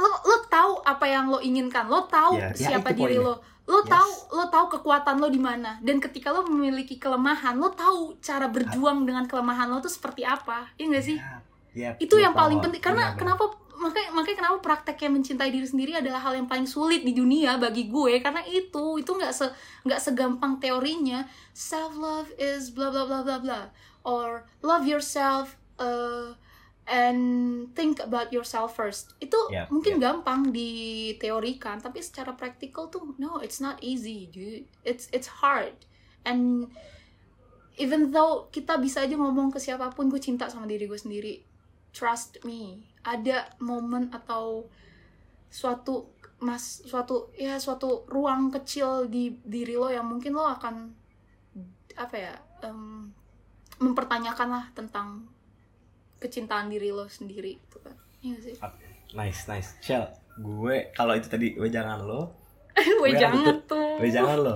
lo 0.00 0.10
lo 0.24 0.36
tahu 0.46 0.72
apa 0.86 1.04
yang 1.04 1.26
lo 1.28 1.38
inginkan. 1.42 1.90
Lo 1.90 2.06
tahu 2.06 2.38
yeah, 2.38 2.54
ya, 2.54 2.78
siapa 2.78 2.94
diri 2.94 3.18
poinnya. 3.18 3.26
lo. 3.26 3.34
Lo 3.70 3.82
yes. 3.84 3.90
tahu 3.90 4.10
lo 4.34 4.44
tahu 4.48 4.66
kekuatan 4.78 5.18
lo 5.18 5.28
di 5.28 5.42
mana. 5.42 5.76
Dan 5.82 5.98
ketika 5.98 6.30
lo 6.30 6.46
memiliki 6.46 6.96
kelemahan 6.96 7.58
lo 7.58 7.74
tahu 7.74 8.16
cara 8.22 8.48
berjuang 8.48 9.04
dengan 9.04 9.26
kelemahan 9.26 9.68
lo 9.68 9.82
tuh 9.82 9.92
seperti 9.92 10.22
apa. 10.24 10.70
Ya 10.78 10.88
enggak 10.88 11.04
sih? 11.04 11.18
Yeah, 11.18 11.38
yeah, 11.74 11.94
itu 11.98 12.16
yang 12.16 12.32
paling 12.32 12.62
penting. 12.62 12.80
Karena 12.80 13.12
benar, 13.12 13.18
kenapa 13.18 13.44
makanya 13.80 14.10
makanya 14.12 14.36
kenapa 14.44 14.56
prakteknya 14.60 15.10
mencintai 15.16 15.50
diri 15.50 15.64
sendiri 15.64 15.92
adalah 15.96 16.20
hal 16.20 16.36
yang 16.36 16.44
paling 16.44 16.68
sulit 16.68 17.02
di 17.02 17.12
dunia 17.12 17.58
bagi 17.58 17.90
gue. 17.90 18.22
Karena 18.22 18.40
itu 18.46 18.98
itu 18.98 19.10
nggak 19.10 19.32
se 19.34 19.46
nggak 19.84 20.00
segampang 20.00 20.62
teorinya. 20.62 21.26
Self 21.52 21.98
love 21.98 22.30
is 22.38 22.72
bla 22.72 22.88
bla 22.88 23.04
bla 23.04 23.20
bla 23.26 23.36
bla. 23.42 23.60
Or 24.00 24.48
love 24.64 24.88
yourself 24.88 25.60
uh, 25.76 26.32
and 26.90 27.22
think 27.78 28.02
about 28.02 28.34
yourself 28.34 28.74
first. 28.74 29.14
Itu 29.22 29.38
yeah, 29.54 29.70
mungkin 29.70 30.02
yeah. 30.02 30.10
gampang 30.10 30.50
diteorikan 30.50 31.78
tapi 31.78 32.02
secara 32.02 32.34
praktikal 32.34 32.90
tuh 32.90 33.14
no 33.22 33.38
it's 33.38 33.62
not 33.62 33.78
easy 33.78 34.26
dude. 34.26 34.66
It's 34.82 35.06
it's 35.14 35.40
hard. 35.40 35.78
And 36.26 36.68
even 37.78 38.10
though 38.10 38.50
kita 38.50 38.76
bisa 38.82 39.06
aja 39.06 39.14
ngomong 39.14 39.54
ke 39.54 39.62
siapa 39.62 39.94
pun 39.94 40.10
gue 40.10 40.18
cinta 40.18 40.50
sama 40.50 40.66
diri 40.66 40.90
gue 40.90 40.98
sendiri. 40.98 41.46
Trust 41.94 42.42
me 42.42 42.90
ada 43.06 43.54
momen 43.62 44.10
atau 44.10 44.66
suatu 45.50 46.10
mas 46.40 46.82
suatu 46.86 47.30
ya 47.36 47.58
suatu 47.60 48.06
ruang 48.08 48.48
kecil 48.50 49.10
di 49.10 49.34
diri 49.44 49.76
lo 49.76 49.90
yang 49.92 50.08
mungkin 50.08 50.32
lo 50.32 50.46
akan 50.46 50.88
apa 51.98 52.16
ya 52.16 52.32
um, 52.64 53.12
mempertanyakan 53.82 54.48
lah 54.48 54.64
tentang 54.72 55.28
kecintaan 56.20 56.68
diri 56.68 56.92
lo 56.92 57.08
sendiri 57.08 57.56
gitu 57.56 57.80
kan. 57.80 57.96
Iya 58.20 58.36
sih? 58.38 58.54
Nice 59.16 59.48
nice. 59.48 59.74
Shell 59.80 60.06
gue 60.40 60.94
kalau 60.94 61.12
itu 61.18 61.28
tadi 61.28 61.52
jangan 61.68 62.00
lo 62.06 62.32
gue 63.00 63.10
jangan 63.16 63.60
tuh. 63.66 63.98
Jangan 64.04 64.38
lo. 64.40 64.54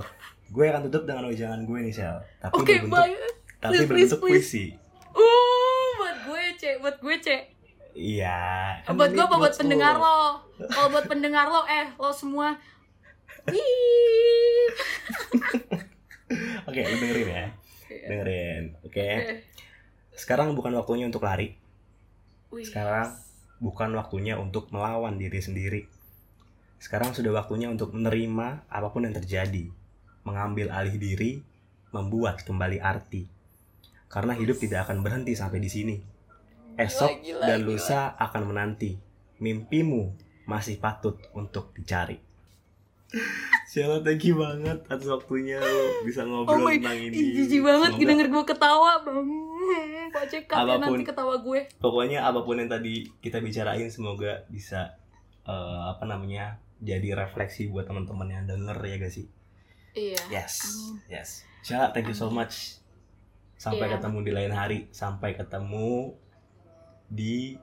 Gue 0.53 0.69
akan 0.69 0.87
tutup 0.87 1.09
dengan 1.09 1.27
jangan 1.33 1.65
gue 1.65 1.79
nih 1.89 1.93
Shell. 1.93 2.17
Tapi 2.39 2.53
okay, 2.55 2.77
berbentuk 2.85 3.33
tapi 3.59 3.73
please, 3.73 3.89
berbentuk 3.89 4.19
please, 4.21 4.45
puisi. 4.45 4.65
Uh 5.17 5.87
buat 5.97 6.17
gue 6.29 6.43
cek 6.61 6.75
buat 6.85 6.97
gue 7.01 7.15
cek 7.17 7.43
iya 7.95 8.75
kan 8.83 8.99
buat 8.99 9.15
gue 9.15 9.23
apa 9.23 9.35
buat 9.39 9.55
pendengar 9.55 9.95
lo? 9.97 10.43
Kalau 10.67 10.87
buat 10.91 11.07
pendengar 11.07 11.47
lo 11.49 11.63
eh 11.65 11.87
lo 11.97 12.11
semua. 12.11 12.55
Oke, 16.65 16.81
okay, 16.81 16.83
lu 16.89 16.97
dengerin 16.97 17.29
ya. 17.29 17.45
Iya. 17.85 18.07
Dengerin. 18.09 18.63
Oke. 18.81 18.89
Okay. 18.89 19.15
Sekarang 20.15 20.55
bukan 20.55 20.71
waktunya 20.79 21.05
untuk 21.11 21.27
lari. 21.27 21.59
Sekarang 22.63 23.11
bukan 23.59 23.91
waktunya 23.99 24.39
untuk 24.39 24.71
melawan 24.71 25.19
diri 25.19 25.39
sendiri. 25.43 25.81
Sekarang 26.79 27.11
sudah 27.11 27.35
waktunya 27.35 27.67
untuk 27.67 27.91
menerima 27.91 28.67
apa 28.67 28.87
pun 28.91 29.07
yang 29.07 29.15
terjadi, 29.15 29.71
mengambil 30.23 30.71
alih 30.71 30.95
diri, 30.95 31.43
membuat 31.91 32.43
kembali 32.47 32.79
arti. 32.79 33.27
Karena 34.07 34.31
hidup 34.35 34.59
tidak 34.59 34.87
akan 34.87 35.03
berhenti 35.03 35.35
sampai 35.35 35.59
di 35.59 35.69
sini. 35.71 35.95
Esok 36.75 37.23
gila, 37.23 37.23
gila, 37.23 37.45
dan 37.47 37.59
lusa 37.63 38.01
gila. 38.15 38.23
akan 38.27 38.43
menanti. 38.47 38.91
Mimpimu 39.39 40.15
masih 40.47 40.79
patut 40.79 41.19
untuk 41.35 41.75
dicari. 41.75 42.19
Siapa 43.71 43.99
thank 44.05 44.23
you 44.23 44.39
banget 44.39 44.83
atas 44.87 45.07
waktunya 45.07 45.59
lo 45.59 46.05
bisa 46.07 46.23
ngobrol 46.23 46.63
oh 46.63 46.71
tentang 46.71 46.99
ini. 46.99 47.15
Jijik 47.43 47.61
banget 47.63 47.91
denger 47.97 48.27
gue 48.31 48.43
ketawa 48.47 49.03
bang. 49.03 49.54
Pace 50.15 50.39
cut 50.43 50.55
ya 50.55 50.63
Apa 50.63 50.73
pun. 50.75 50.81
nanti 50.95 51.03
ketawa 51.03 51.35
gue. 51.37 51.59
Pokoknya 51.77 52.19
apa 52.21 52.41
pun 52.41 52.55
yang 52.55 52.67
tadi 52.67 53.07
kita 53.19 53.39
bicarain 53.39 53.87
semoga 53.87 54.45
bisa 54.47 54.95
eh, 55.43 55.53
apa 55.85 56.03
namanya 56.03 56.55
jadi 56.77 57.15
refleksi 57.15 57.65
buat 57.65 57.83
teman-teman 57.83 58.27
yang 58.27 58.43
denger 58.45 58.77
ya 58.77 58.95
gak 58.97 59.13
sih? 59.13 59.25
Iya. 59.93 60.19
Yes 60.29 60.53
Amin. 60.65 60.95
yes. 61.07 61.29
Syah 61.61 61.89
thank 61.89 62.05
you 62.05 62.13
so 62.13 62.27
much. 62.27 62.77
Sampai 63.55 63.85
Iya. 63.85 63.97
ketemu 63.97 64.17
di 64.21 64.31
lain 64.31 64.51
hari. 64.51 64.79
Sampai 64.89 65.33
ketemu 65.33 66.13
di 67.07 67.55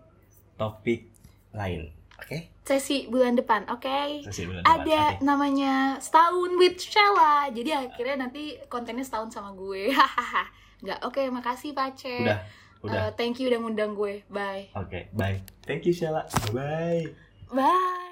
topik 0.55 1.11
lain. 1.53 1.93
Oke? 2.17 2.55
Sesi 2.63 3.05
bulan 3.07 3.35
depan, 3.35 3.67
oke? 3.67 4.23
Sesi 4.23 4.47
bulan 4.47 4.63
depan. 4.63 4.79
ada 4.79 5.01
namanya 5.21 5.73
setahun 5.99 6.55
with 6.55 6.79
Sheila 6.79 7.51
jadi 7.51 7.83
akhirnya 7.83 8.23
nanti 8.23 8.55
kontennya 8.67 9.03
setahun 9.03 9.29
sama 9.29 9.51
gue. 9.53 9.91
hahaha 9.91 10.47
nggak 10.83 10.99
oke 11.07 11.23
makasih 11.31 11.73
Pace. 11.73 12.27
Udah 12.27 12.39
udah. 12.83 13.09
Eh, 13.09 13.11
thank 13.15 13.39
you 13.39 13.47
udah 13.47 13.63
ngundang 13.63 13.95
gue. 13.95 14.27
Bye. 14.27 14.75
Oke 14.75 15.09
bye. 15.15 15.39
Thank 15.65 15.87
you 15.87 15.95
Sheila 15.95 16.27
bye. 16.51 17.07
Bye 17.55 18.12